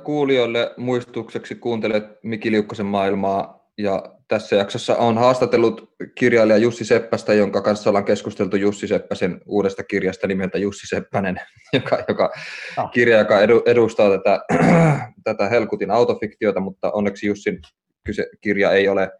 [0.03, 7.61] Kuulijoille muistukseksi kuuntelet Miki Liukkosen maailmaa ja tässä jaksossa on haastatellut kirjailija Jussi Seppästä, jonka
[7.61, 11.41] kanssa ollaan keskusteltu Jussi Seppäsen uudesta kirjasta nimeltä Jussi Seppänen,
[11.73, 12.31] joka, joka
[12.77, 12.91] oh.
[12.91, 14.39] kirja, joka edu, edustaa tätä,
[15.23, 17.59] tätä Helkutin autofiktiota, mutta onneksi Jussin
[18.05, 19.11] kyse, kirja ei ole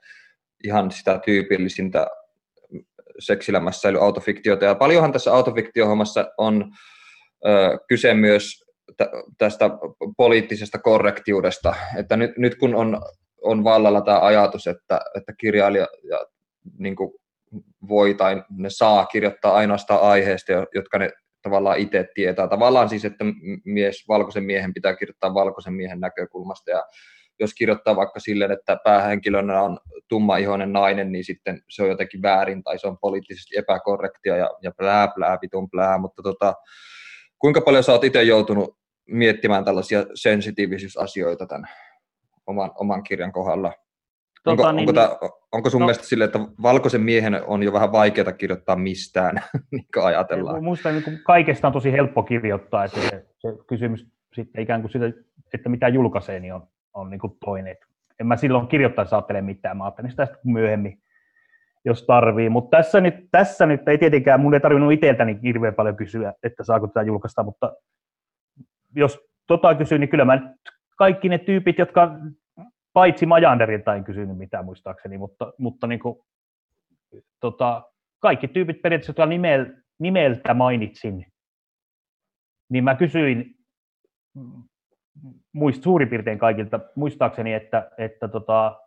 [0.63, 2.07] ihan sitä tyypillisintä
[3.19, 4.65] seksilämässä autofiktiota.
[4.65, 6.71] Ja paljonhan tässä autofiktiohommassa on
[7.45, 8.68] ö, kyse myös
[9.37, 9.69] tästä
[10.17, 13.01] poliittisesta korrektiudesta, että nyt, nyt kun on
[13.41, 16.25] on vallalla tämä ajatus, että, että kirjailija ja,
[16.77, 17.11] niin kuin
[17.89, 21.11] voi tai ne saa kirjoittaa ainoastaan aiheesta, jotka ne
[21.41, 22.47] tavallaan itse tietää.
[22.47, 23.25] Tavallaan siis, että
[23.65, 26.83] mies, valkoisen miehen pitää kirjoittaa valkoisen miehen näkökulmasta ja
[27.39, 29.79] jos kirjoittaa vaikka silleen, että päähenkilönä on
[30.09, 34.71] tummaihoinen nainen, niin sitten se on jotenkin väärin tai se on poliittisesti epäkorrektia ja, ja
[34.77, 36.53] plää, plää, vitun plää, mutta tota,
[37.39, 38.77] kuinka paljon sä oot itse joutunut
[39.07, 41.69] miettimään tällaisia sensitiivisyysasioita tämän
[42.47, 43.73] oman, oman kirjan kohdalla.
[44.43, 45.09] Tota, onko, niin, onko, tämä,
[45.51, 49.35] onko sun no, mielestä sille, että valkoisen miehen on jo vähän vaikeaa kirjoittaa mistään,
[49.71, 50.63] niin kuin ajatellaan?
[50.63, 55.05] Minusta niin kaikesta on tosi helppo kirjoittaa, että se, se kysymys sitten ikään kuin sitä,
[55.53, 57.77] että mitä julkaisee, niin on, on niin kuin toinen.
[58.19, 61.01] En mä silloin kirjoittaessa ajattele mitään, mä ajattelen sitä myöhemmin,
[61.85, 62.49] jos tarvii.
[62.49, 66.63] Mutta tässä nyt, tässä nyt ei tietenkään, mun ei tarvinnut itseltäni hirveän paljon kysyä, että
[66.63, 67.73] saako tätä julkaista, mutta
[68.95, 70.53] jos tota kysyy, niin kyllä mä
[70.97, 72.11] kaikki ne tyypit, jotka
[72.93, 76.19] paitsi Majanderilta en kysynyt mitään muistaakseni, mutta, mutta niin kuin,
[77.39, 77.83] tota,
[78.19, 79.65] kaikki tyypit periaatteessa, jotka nimel,
[79.99, 81.25] nimeltä mainitsin,
[82.69, 83.55] niin mä kysyin
[85.53, 88.81] muist, suurin piirtein kaikilta, muistaakseni, että, että tota,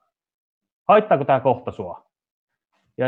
[0.88, 2.11] haittaako tämä kohta sua?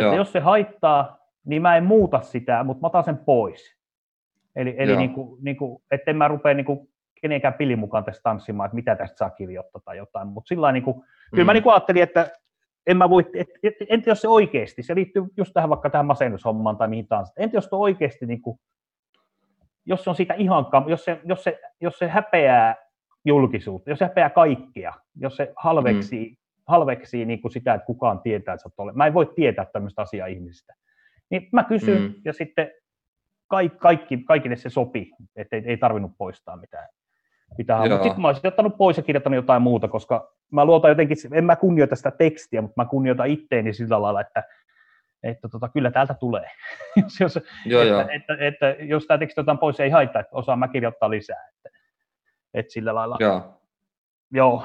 [0.01, 3.77] Ja että jos se haittaa, niin mä en muuta sitä, mutta mä otan sen pois.
[4.57, 6.89] Eli, eli niin kuin, niin kuin, että en mä rupea niin kuin
[7.21, 10.83] kenenkään pilin mukaan tässä tanssimaan, että mitä tästä saa kirjoittaa tai jotain, mutta sillä niin
[10.83, 11.03] kuin, mm.
[11.31, 11.55] kyllä mä mm.
[11.55, 12.31] niin kuin ajattelin, että
[12.87, 16.07] en mä voi, et, et, entä jos se oikeasti, se liittyy just tähän vaikka tähän
[16.07, 18.59] masennushommaan tai mihin tahansa, entä jos se oikeasti, niin kuin,
[19.87, 22.77] jos se on siitä ihan, jos se, jos se, jos se häpeää
[23.25, 26.37] julkisuutta, jos se häpeää kaikkea, jos se halveksii, mm.
[26.67, 30.03] Halveksii niin kuin sitä, että kukaan tietää, että sä olet Mä en voi tietää tämmöistä
[30.03, 30.75] asiaa ihmisistä.
[31.31, 32.15] Niin mä kysyn mm.
[32.25, 32.71] ja sitten
[33.49, 36.89] kaikki, kaikki, kaikille se sopi, että ei, ei tarvinnut poistaa mitään
[37.59, 41.17] mitä Mutta sitten mä olisin ottanut pois ja kirjoittanut jotain muuta, koska mä luotan jotenkin,
[41.33, 44.43] en mä kunnioita sitä tekstiä, mutta mä kunnioitan itteeni sillä lailla, että,
[45.23, 46.51] että tota, kyllä täältä tulee.
[47.21, 48.01] jos, joo, että, joo.
[48.01, 51.49] Että, että, että, jos tämä teksti otetaan pois, ei haittaa, että osaan mä kirjoittaa lisää.
[51.49, 51.79] Että,
[52.55, 53.61] että sillä lailla, joo,
[54.31, 54.65] joo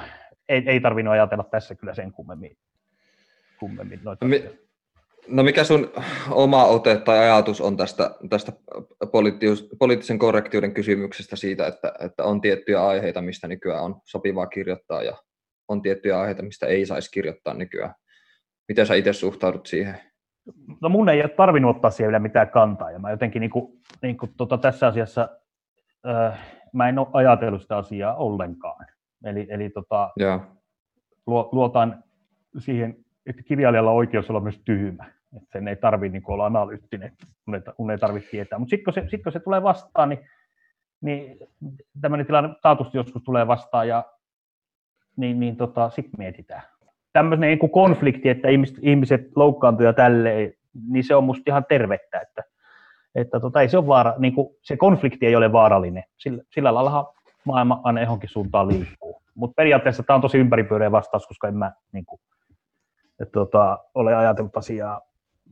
[0.50, 2.58] ei, ei tarvinnut ajatella tässä kyllä sen kummemmin.
[3.60, 4.70] kummemmin noita no, mi-
[5.28, 5.92] No mikä sun
[6.32, 8.52] oma ote tai ajatus on tästä, tästä
[9.80, 15.18] poliittisen korrektiuden kysymyksestä siitä, että, että on tiettyjä aiheita, mistä nykyään on sopivaa kirjoittaa ja
[15.68, 17.94] on tiettyjä aiheita, mistä ei saisi kirjoittaa nykyään.
[18.68, 20.00] Miten sä itse suhtaudut siihen?
[20.82, 23.82] No mun ei ole tarvinnut ottaa siihen vielä mitään kantaa ja mä jotenkin niin kuin,
[24.02, 25.30] niin kuin tota tässä asiassa
[26.08, 26.40] äh,
[26.74, 28.86] mä en ole ajatellut sitä asiaa ollenkaan.
[29.24, 30.10] Eli, eli tota,
[31.28, 32.04] luotan
[32.58, 32.96] siihen,
[33.26, 35.06] että kirjailijalla on oikeus olla myös tyhmä.
[35.36, 37.12] Että sen ei tarvitse niin olla analyyttinen,
[37.76, 38.60] kun ei, tarvitse tietää.
[38.60, 40.20] Mutta sitten kun, se, sit, kun se tulee vastaan, niin,
[41.02, 41.38] niin
[42.02, 44.04] tämmöinen tilanne taatusti joskus tulee vastaan ja
[45.18, 46.62] niin, niin tota, sitten mietitään.
[47.14, 50.54] Tämmöinen niin konflikti, että ihmiset, ihmiset loukkaantuu ja tälleen,
[50.90, 52.44] niin se on musta ihan tervettä, että,
[53.16, 56.04] että tota, ei se, vaara, niin kuin, se konflikti ei ole vaarallinen.
[56.18, 57.14] Sillä, sillä lailla
[57.46, 59.22] maailma aina johonkin suuntaan liikkuu.
[59.36, 62.22] Mutta periaatteessa tämä on tosi ympäripyöreä vastaus, koska en mä niin kuin,
[63.20, 65.02] että, tota, ole ajatellut asiaa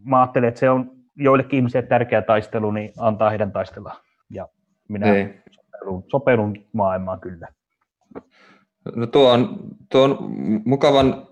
[0.03, 3.95] mä ajattelen, että se on joillekin ihmisille tärkeä taistelu, niin antaa heidän taistella.
[4.29, 4.47] Ja
[4.87, 5.43] minä niin.
[5.51, 7.47] sopeudun, sopeudun maailmaan kyllä.
[8.95, 9.59] No tuo on,
[9.91, 10.17] tuo on
[10.65, 11.27] mukavan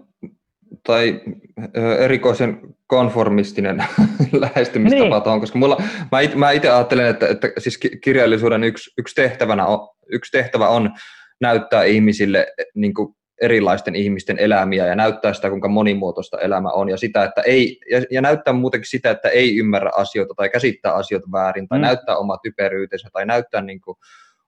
[0.84, 1.22] tai
[2.00, 3.78] erikoisen konformistinen
[4.32, 5.24] lähestymistapa niin.
[5.24, 5.78] tuohon, koska mulla,
[6.12, 10.68] mä, it, mä itse ajattelen, että, että siis kirjallisuuden yksi, yksi, tehtävänä on, yksi tehtävä
[10.68, 10.92] on
[11.42, 16.98] näyttää ihmisille niin kuin erilaisten ihmisten elämiä ja näyttää sitä, kuinka monimuotoista elämä on ja,
[16.98, 21.28] sitä, että ei, ja, ja näyttää muutenkin sitä, että ei ymmärrä asioita tai käsittää asioita
[21.32, 21.82] väärin tai mm.
[21.82, 23.98] näyttää oma typeryytensä tai näyttää niin kuin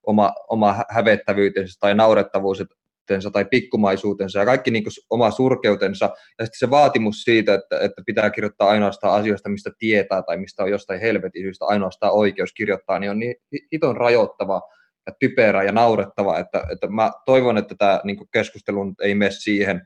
[0.03, 6.05] oma, oma hävettävyytensä tai naurettavuutensa tai pikkumaisuutensa ja kaikki niin kuin oma surkeutensa
[6.39, 10.63] ja sitten se vaatimus siitä, että, että pitää kirjoittaa ainoastaan asioista, mistä tietää tai mistä
[10.63, 13.35] on jostain helvetisyystä ainoastaan oikeus kirjoittaa, niin on niin
[13.71, 14.61] hiton rajoittava
[15.07, 19.81] ja typerä ja naurettava, että, että mä toivon, että tämä niin keskustelu ei mene siihen,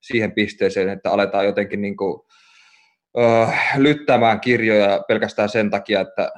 [0.00, 2.20] siihen pisteeseen, että aletaan jotenkin niin kuin,
[3.76, 6.32] lyttämään kirjoja pelkästään sen takia, että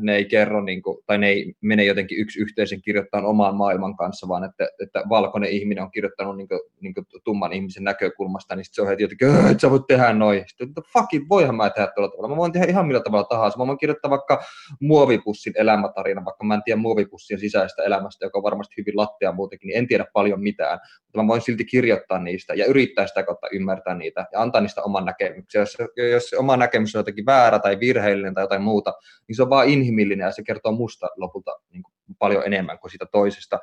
[0.00, 3.96] ne ei kerro, niin kuin, tai ne ei mene jotenkin yksi yhteisen kirjoittamaan omaan maailman
[3.96, 8.56] kanssa, vaan että, että valkoinen ihminen on kirjoittanut niin kuin, niin kuin tumman ihmisen näkökulmasta,
[8.56, 10.44] niin sitten se on heti jotenkin, että sä voit tehdä noin.
[10.46, 12.28] Sitten, että fuck it, voihan mä tehdä tuolla tavalla.
[12.28, 13.58] Mä voin tehdä ihan millä tavalla tahansa.
[13.58, 14.42] Mä voin kirjoittaa vaikka
[14.80, 19.68] muovipussin elämätarina, vaikka mä en tiedä muovipussien sisäistä elämästä, joka on varmasti hyvin lattia muutenkin,
[19.68, 20.78] niin en tiedä paljon mitään.
[21.02, 24.82] Mutta mä voin silti kirjoittaa niistä ja yrittää sitä kautta ymmärtää niitä ja antaa niistä
[24.82, 25.60] oman näkemyksen.
[25.60, 25.76] Jos,
[26.12, 28.92] jos se oma näkemys on jotenkin väärä tai virheellinen tai jotain muuta,
[29.28, 32.90] niin se on vaan inhimillinen ja se kertoo musta lopulta niin kuin paljon enemmän kuin
[32.90, 33.58] siitä toisesta.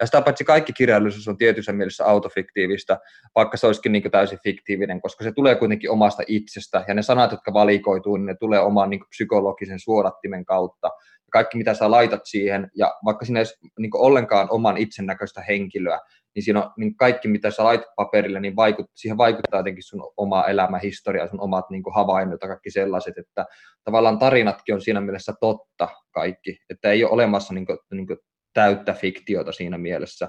[0.00, 2.98] Ja sitä paitsi kaikki kirjallisuus on tietyssä mielessä autofiktiivistä,
[3.34, 7.30] vaikka se olisikin niin täysin fiktiivinen, koska se tulee kuitenkin omasta itsestä, ja ne sanat,
[7.30, 10.86] jotka valikoituu, niin ne tulee oman niin psykologisen suodattimen kautta.
[10.86, 13.46] Ja kaikki, mitä sä laitat siihen, ja vaikka sinä ei
[13.78, 16.00] niin ollenkaan oman itsen näköistä henkilöä,
[16.36, 20.12] niin siinä on niin kaikki, mitä sä laitat paperille, niin vaikut, siihen vaikuttaa jotenkin sun
[20.16, 23.46] oma elämä, historia, sun omat niin havainnot ja kaikki sellaiset, että
[23.84, 28.18] tavallaan tarinatkin on siinä mielessä totta kaikki, että ei ole olemassa niin kuin, niin kuin
[28.52, 30.28] täyttä fiktiota siinä mielessä,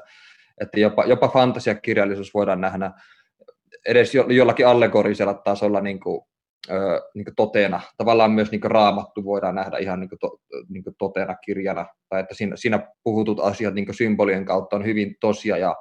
[0.62, 2.91] että jopa, jopa fantasiakirjallisuus voidaan nähdä.
[3.88, 6.22] Edes jo, jollakin allegorisella tasolla niin kuin,
[7.13, 7.82] niin kuin totena.
[7.97, 10.38] Tavallaan myös niin raamattu voidaan nähdä ihan niin to,
[10.70, 15.15] niin kuin totena kirjana, tai että siinä, siinä puhutut asiat niin symbolien kautta on hyvin
[15.20, 15.76] tosia ja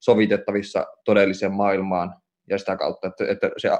[0.00, 2.14] sovitettavissa todelliseen maailmaan,
[2.50, 3.70] ja sitä kautta, että, että se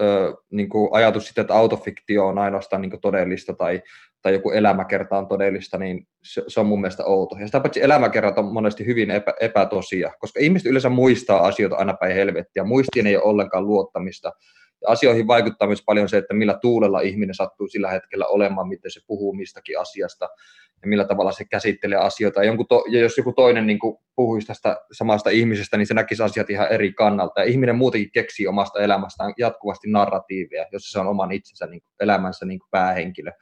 [0.00, 3.82] ö, niin ajatus sitten, että autofiktio on ainoastaan niin todellista tai,
[4.22, 7.36] tai joku elämäkerta on todellista, niin se, se on mun mielestä outo.
[7.38, 11.94] Ja sitä paitsi elämäkerrat on monesti hyvin epä, epätosia, koska ihmiset yleensä muistaa asioita aina
[12.00, 12.64] päin helvettiä.
[12.64, 14.32] Muistiin ei ole ollenkaan luottamista.
[14.86, 19.00] Asioihin vaikuttaa myös paljon se, että millä tuulella ihminen sattuu sillä hetkellä olemaan, miten se
[19.06, 20.28] puhuu mistäkin asiasta
[20.82, 22.44] ja millä tavalla se käsittelee asioita.
[22.44, 23.78] Ja, to, ja jos joku toinen niin
[24.16, 27.40] puhuisi tästä samasta ihmisestä, niin se näkisi asiat ihan eri kannalta.
[27.40, 31.90] Ja ihminen muutenkin keksii omasta elämästään jatkuvasti narratiivia, jos se on oman itsensä niin kuin,
[32.00, 33.32] elämänsä niin kuin päähenkilö.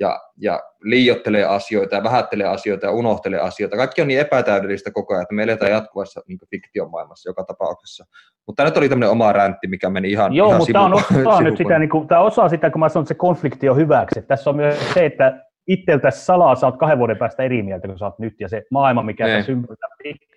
[0.00, 3.76] Ja, ja liiottelee asioita ja vähättelee asioita ja unohtelee asioita.
[3.76, 8.04] Kaikki on niin epätäydellistä koko ajan, että me eletään jatkuvassa niin fiktion maailmassa joka tapauksessa.
[8.46, 11.36] Mutta nyt oli tämmöinen oma räntti, mikä meni ihan Joo, ihan mutta tämä on, tämä
[11.36, 13.76] on nyt sitä, niin kuin, tämä osaa sitä, kun mä sanon, että se konflikti on
[13.76, 14.22] hyväksi.
[14.22, 18.04] Tässä on myös se, että itseltä salaa oot kahden vuoden päästä eri mieltä kuin sä
[18.04, 19.36] oot nyt, ja se maailma, mikä ne.
[19.36, 19.88] tässä ympärillä,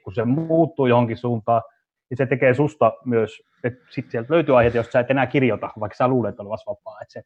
[0.04, 1.62] kun se muuttuu johonkin suuntaan,
[2.10, 5.70] niin se tekee susta myös, että sitten sieltä löytyy aiheita, jos sä et enää kirjoita,
[5.80, 6.98] vaikka sä luulet olevasi vapaa.
[7.02, 7.24] Että se,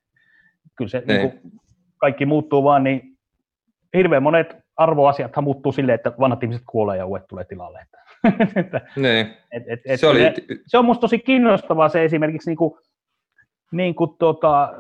[0.76, 1.52] kyllä se niin kuin,
[1.98, 3.18] kaikki muuttuu vaan, niin
[3.94, 7.86] hirveän monet arvoasiathan muuttuu silleen, että vanhat ihmiset kuolee ja uudet tulee tilalle.
[8.56, 9.34] että, niin.
[9.52, 10.20] et, et, et, se, oli...
[10.20, 10.34] se,
[10.68, 12.74] se on musta tosi kiinnostavaa se esimerkiksi niin kuin,
[13.72, 14.74] niin kuin tuota,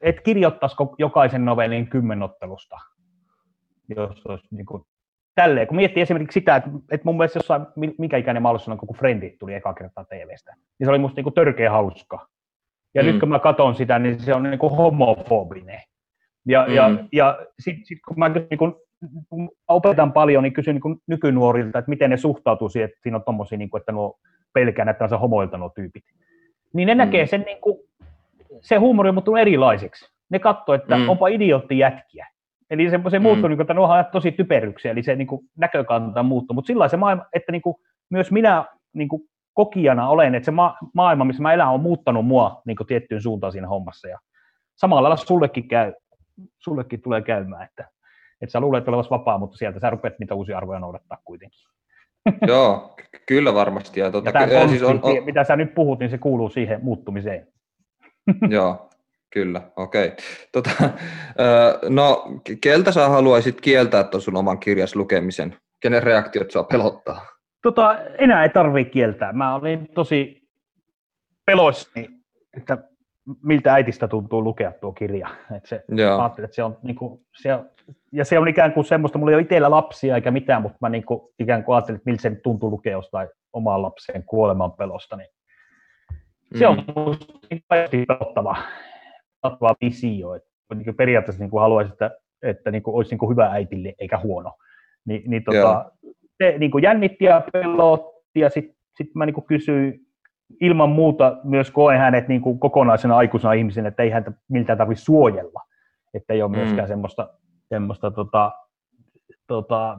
[0.00, 2.76] et kirjoittaisiko jokaisen novellin kymmenottelusta,
[3.96, 4.82] jos olisi niin kuin,
[5.34, 5.66] tälleen.
[5.66, 7.66] Kun miettii esimerkiksi sitä, että, että mun mielestä jossain,
[7.98, 11.24] mikä ikäinen mä ollut kun Friendit tuli eka kertaa TVstä, niin se oli musta niin
[11.24, 12.28] kuin törkeä hauska.
[12.94, 13.06] Ja mm.
[13.06, 15.80] nyt kun mä katson sitä, niin se on niin kuin homofobinen.
[16.46, 16.74] Ja, mm.
[16.74, 18.76] ja, ja sitten sit, kun mä niin kun,
[19.28, 23.24] kun opetan paljon, niin kysyn niin nykynuorilta, että miten ne suhtautuu siihen, että siinä on
[23.24, 24.18] tommosia, niin kuin, että nuo
[24.52, 26.04] pelkään, että on se homoilta nuo tyypit.
[26.72, 26.98] Niin ne mm.
[26.98, 27.78] näkee sen niin kuin,
[28.60, 30.14] se huumori on muuttunut erilaiseksi.
[30.30, 31.08] Ne katsoo, että mm.
[31.08, 32.26] onpa idiootti jätkiä.
[32.70, 33.50] Eli se, se muuttuu, mm.
[33.50, 36.54] niin kuin, että nuohan tosi typeryksiä, eli se niin kuin, näkökanta muuttuu.
[36.54, 37.76] Mutta sillä se maailma, että niin kuin,
[38.10, 39.22] myös minä niin kuin,
[39.54, 43.22] kokijana olen, että se ma- maailma, missä mä elän, on muuttanut mua niin kuin, tiettyyn
[43.22, 44.08] suuntaan siinä hommassa.
[44.08, 44.18] Ja
[44.76, 45.92] samalla lailla sullekin, käy,
[46.58, 47.88] sullekin tulee käymään, että,
[48.40, 51.60] että sä luulet olevasi vapaa, mutta sieltä sä rupeat niitä uusia arvoja noudattaa kuitenkin.
[52.48, 54.00] Joo, kyllä varmasti.
[54.00, 55.24] Ja, tuota, ja ky- siis on, on...
[55.24, 57.46] mitä sä nyt puhut, niin se kuuluu siihen muuttumiseen.
[58.50, 58.90] Joo,
[59.30, 60.06] kyllä, okei.
[60.06, 60.16] Okay.
[60.52, 60.70] Tota,
[61.88, 62.24] no,
[62.60, 65.56] keltä sä haluaisit kieltää tuon sun oman kirjas lukemisen?
[65.80, 67.26] Kenen reaktiot saa pelottaa?
[67.62, 69.32] Tota, enää ei tarvitse kieltää.
[69.32, 70.48] Mä olin tosi
[71.46, 72.08] peloissani,
[72.56, 72.78] että
[73.42, 75.28] miltä äitistä tuntuu lukea tuo kirja.
[75.56, 76.20] Et se, Joo.
[76.20, 77.58] Ajattelin, että se on, niin kuin, se,
[78.12, 80.88] ja se on ikään kuin semmoista, mulla ei ole itsellä lapsia eikä mitään, mutta mä
[80.88, 85.16] niin kuin, ikään kuin ajattelin, että miltä se tuntuu lukea jostain omaan lapseen kuoleman pelosta.
[85.16, 85.28] Niin
[86.58, 86.84] se on mm.
[86.96, 88.56] minusta niin pelottava,
[89.42, 90.34] pelottava visio.
[90.34, 92.10] Että niin periaatteessa niin kuin haluaisin, että,
[92.42, 94.52] että niin kuin olisi niin kuin hyvä äitille eikä huono.
[95.06, 95.92] Ni, niin tota,
[96.42, 100.00] se niin kuin jännitti ja pelotti ja sitten sitten mä niin kuin kysyin,
[100.60, 105.04] ilman muuta myös koen hänet niin kuin kokonaisena aikuisena ihmisenä, että ei häntä miltään tarvitse
[105.04, 105.62] suojella.
[106.14, 106.56] Että ei ole mm.
[106.56, 107.28] myöskään semmoista,
[107.68, 108.52] semmoista tota,
[109.46, 109.98] tota,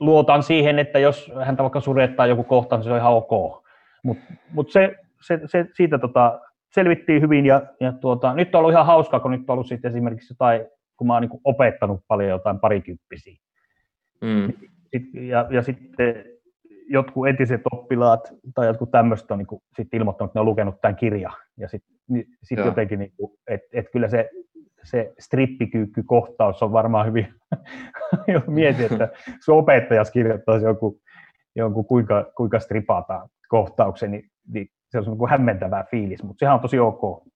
[0.00, 3.64] luotan siihen, että jos häntä vaikka surettaa joku kohta, niin se on ihan ok.
[4.02, 6.40] Mutta mut se, se, se, siitä tota,
[6.74, 9.88] selvittiin hyvin ja, ja tuota, nyt on ollut ihan hauskaa, kun nyt on ollut sitten
[9.88, 10.60] esimerkiksi jotain,
[10.96, 13.36] kun mä oon niin opettanut paljon jotain parikymppisiä.
[14.20, 14.52] Mm.
[15.14, 16.24] Ja, ja sitten
[16.88, 20.80] jotkut entiset oppilaat tai jotkut tämmöistä on niin kuin, sit ilmoittanut, että ne on lukenut
[20.80, 21.32] tämän kirjan.
[21.56, 23.12] Ja sitten niin, sit jotenkin, niin
[23.46, 24.30] että et kyllä se,
[24.84, 27.34] se strippikyykky-kohtaus on varmaan hyvin,
[28.46, 29.08] mietin, että
[29.44, 31.00] se opettajas kirjoittaisi jonkun,
[31.56, 36.60] jonkun kuinka, kuinka stripataan kohtauksen, niin, niin se on niin hämmentävää fiilis, mutta sehän on
[36.60, 37.28] tosi ok.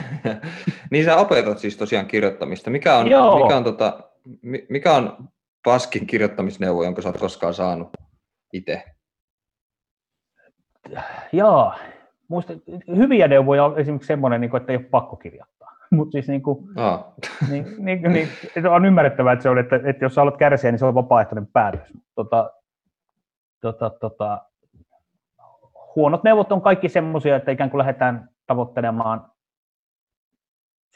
[0.90, 2.70] niin sä opetat siis tosiaan kirjoittamista.
[2.70, 3.04] Mikä on,
[3.42, 4.00] mikä on, tota,
[4.68, 5.28] mikä on
[5.64, 7.88] paskin kirjoittamisneuvo, jonka sä oot koskaan saanut
[8.52, 8.84] itse?
[11.32, 11.74] Joo,
[12.28, 12.52] muista,
[12.96, 15.76] hyviä neuvoja on esimerkiksi semmoinen, niin että ei ole pakko kirjoittaa.
[15.90, 16.68] Mutta siis niin kuin,
[17.50, 18.28] niin, niin, niin,
[18.70, 21.92] on ymmärrettävää, että, se on, että, että jos haluat kärsiä, niin se on vapaaehtoinen päätös.
[22.14, 22.50] Tota,
[23.60, 24.46] tota, tota,
[25.96, 29.32] huonot neuvot on kaikki semmoisia, että ikään kuin lähdetään tavoittelemaan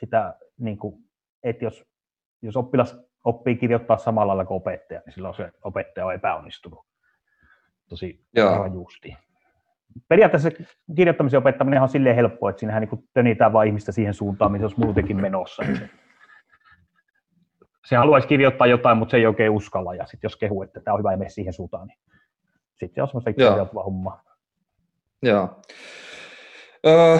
[0.00, 1.04] sitä, niin kuin,
[1.42, 1.84] että jos,
[2.42, 6.86] jos oppilas oppii kirjoittaa samalla lailla kuin opettaja, niin silloin se opettaja on epäonnistunut
[7.88, 8.20] tosi
[8.58, 9.16] rajusti.
[10.08, 10.50] Periaatteessa
[10.96, 14.80] kirjoittamisen opettaminen on silleen helppoa, että siinähän niin tönitään vain ihmistä siihen suuntaan, missä olisi
[14.80, 15.62] muutenkin menossa.
[17.84, 19.94] Se, haluaisi kirjoittaa jotain, mutta se ei oikein uskalla.
[19.94, 21.98] Ja sitten jos kehuu, että tämä on hyvä ja mene siihen suuntaan, niin
[22.74, 24.20] sitten se on semmoista homma.
[25.22, 25.60] Joo.
[26.86, 27.18] Öö,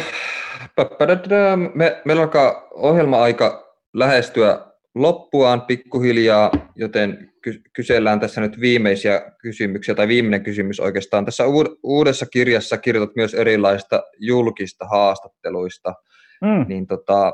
[1.74, 4.65] me, meillä alkaa ohjelma-aika lähestyä
[4.96, 7.32] loppuaan pikkuhiljaa, joten
[7.72, 11.24] kysellään tässä nyt viimeisiä kysymyksiä, tai viimeinen kysymys oikeastaan.
[11.24, 11.44] Tässä
[11.82, 15.94] uudessa kirjassa kirjoitat myös erilaista julkista haastatteluista,
[16.42, 16.64] mm.
[16.68, 17.32] niin tota,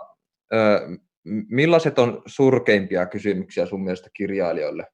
[1.48, 4.86] millaiset on surkeimpia kysymyksiä sun mielestä kirjailijoille?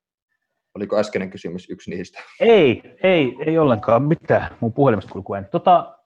[0.75, 2.23] Oliko äskeinen kysymys yksi niistä?
[2.41, 4.57] Ei, ei, ei ollenkaan mitään.
[4.61, 5.99] Mun puhelimesta kulkuu Tota,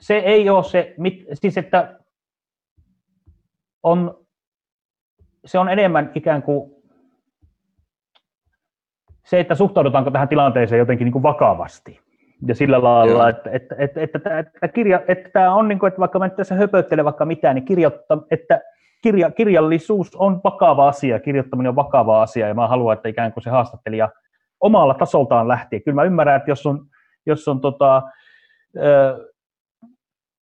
[0.00, 0.94] se ei ole se,
[1.34, 2.00] siis että
[3.82, 4.26] on,
[5.44, 6.70] se on enemmän ikään kuin
[9.24, 12.00] se, että suhtaudutaanko tähän tilanteeseen jotenkin niin kuin vakavasti.
[12.46, 15.88] Ja sillä lailla, että, että, että, että, että, että, kirja, että tämä on, niin kuin,
[15.88, 18.60] että vaikka mä nyt tässä höpöttelen vaikka mitään, niin kirjoittaa, että
[19.02, 23.44] kirja, kirjallisuus on vakava asia, kirjoittaminen on vakava asia, ja mä haluan, että ikään kuin
[23.44, 24.08] se haastattelija
[24.60, 25.80] omalla tasoltaan lähtee.
[25.80, 26.86] Kyllä mä ymmärrän, että jos on,
[27.26, 28.02] jos on tota,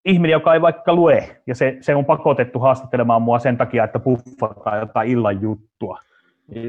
[0.08, 3.98] ihminen, joka ei vaikka lue, ja se, se on pakotettu haastattelemaan mua sen takia, että
[3.98, 5.98] puffataan jotain illan juttua,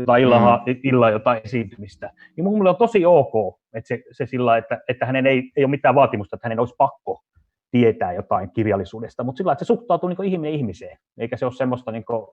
[0.05, 0.75] tai illan, mm.
[0.83, 5.05] illan jotain esiintymistä, niin mun mielestä on tosi ok, että se, se sillä, että, että
[5.05, 7.23] hänen ei, ei ole mitään vaatimusta, että hänen olisi pakko
[7.71, 11.91] tietää jotain kirjallisuudesta, mutta sillä että se suhtautuu niin ihminen ihmiseen, eikä se ole semmoista
[11.91, 12.27] niin kuin,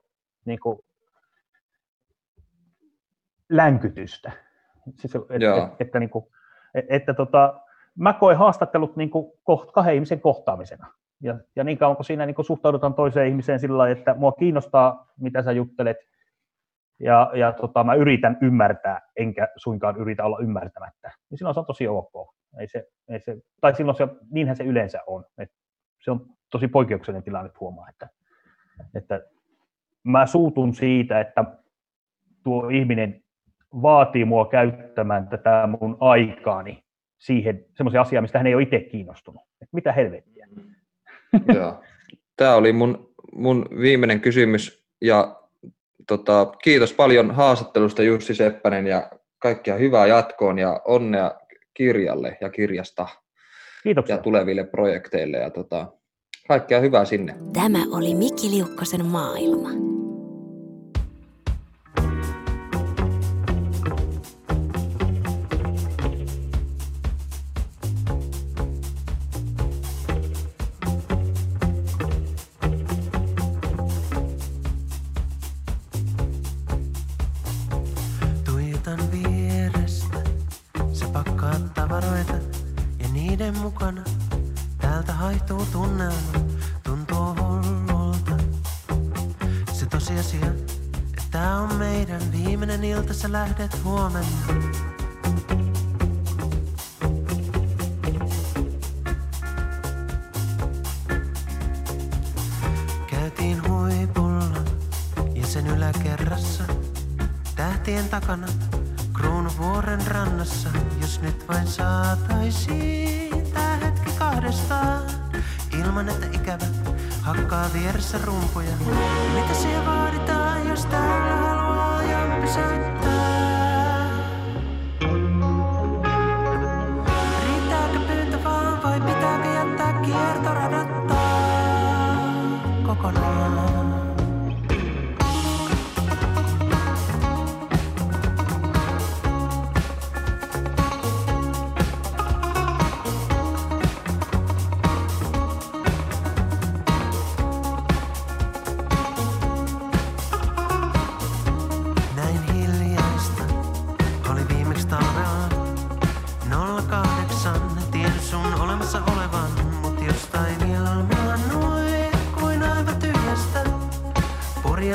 [0.45, 0.79] niin kuin
[3.49, 4.31] länkytystä.
[4.95, 6.25] Siis, että, että, että, niin kuin,
[6.89, 7.59] että tota,
[7.97, 10.93] mä koen haastattelut niin kuin koht, kahden ihmisen kohtaamisena.
[11.21, 14.31] Ja, ja niin kauan kun siinä niin kuin suhtaudutaan toiseen ihmiseen sillä lailla, että mua
[14.31, 15.97] kiinnostaa, mitä sä juttelet,
[16.99, 21.65] ja, ja tota, mä yritän ymmärtää, enkä suinkaan yritä olla ymmärtämättä, niin silloin se on
[21.65, 22.35] tosi ok.
[22.59, 25.25] Ei se, ei se, tai silloin se, niinhän se yleensä on.
[25.37, 25.49] Et
[26.03, 28.09] se on tosi poikkeuksellinen tilanne huomaa, että,
[28.95, 29.21] että
[30.03, 31.45] mä suutun siitä, että
[32.43, 33.23] tuo ihminen
[33.81, 36.86] vaatii mua käyttämään tätä mun aikaani
[37.17, 39.41] siihen semmoisen asiaan, mistä hän ei ole itse kiinnostunut.
[39.61, 40.47] Et mitä helvettiä?
[41.55, 41.81] Joo.
[42.37, 45.41] Tämä oli mun, mun viimeinen kysymys ja
[46.07, 51.31] tota, kiitos paljon haastattelusta Jussi Seppänen ja kaikkia hyvää jatkoon ja onnea
[51.73, 53.07] kirjalle ja kirjasta
[53.83, 54.15] Kiitoksia.
[54.15, 55.87] ja tuleville projekteille ja tota,
[56.47, 57.35] kaikkea hyvää sinne.
[57.53, 59.96] Tämä oli Miki Liukkosen maailma.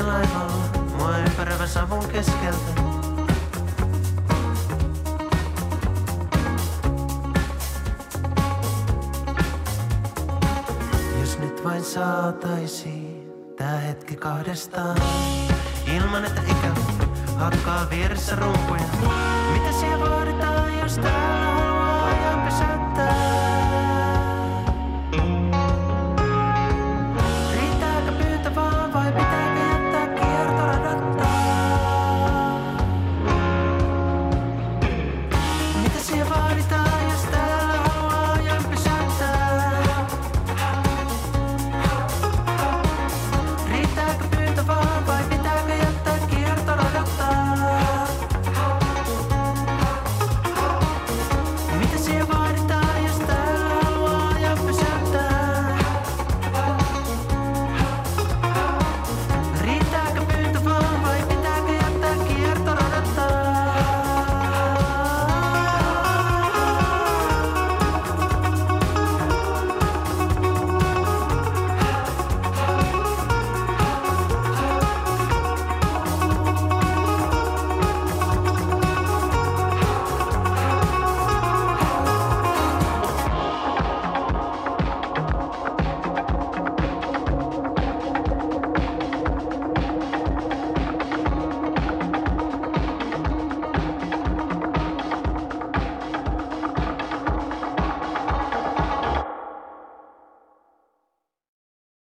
[0.09, 0.65] laivalla
[0.99, 2.83] mua ympäröivä savun keskeltä.
[11.21, 14.97] Jos nyt vain saataisiin tää hetki kahdestaan,
[15.97, 16.75] ilman että ikä
[17.37, 18.83] hakkaa vieressä rumpuja.
[19.53, 21.52] Mitä siellä vaaditaan, jos täällä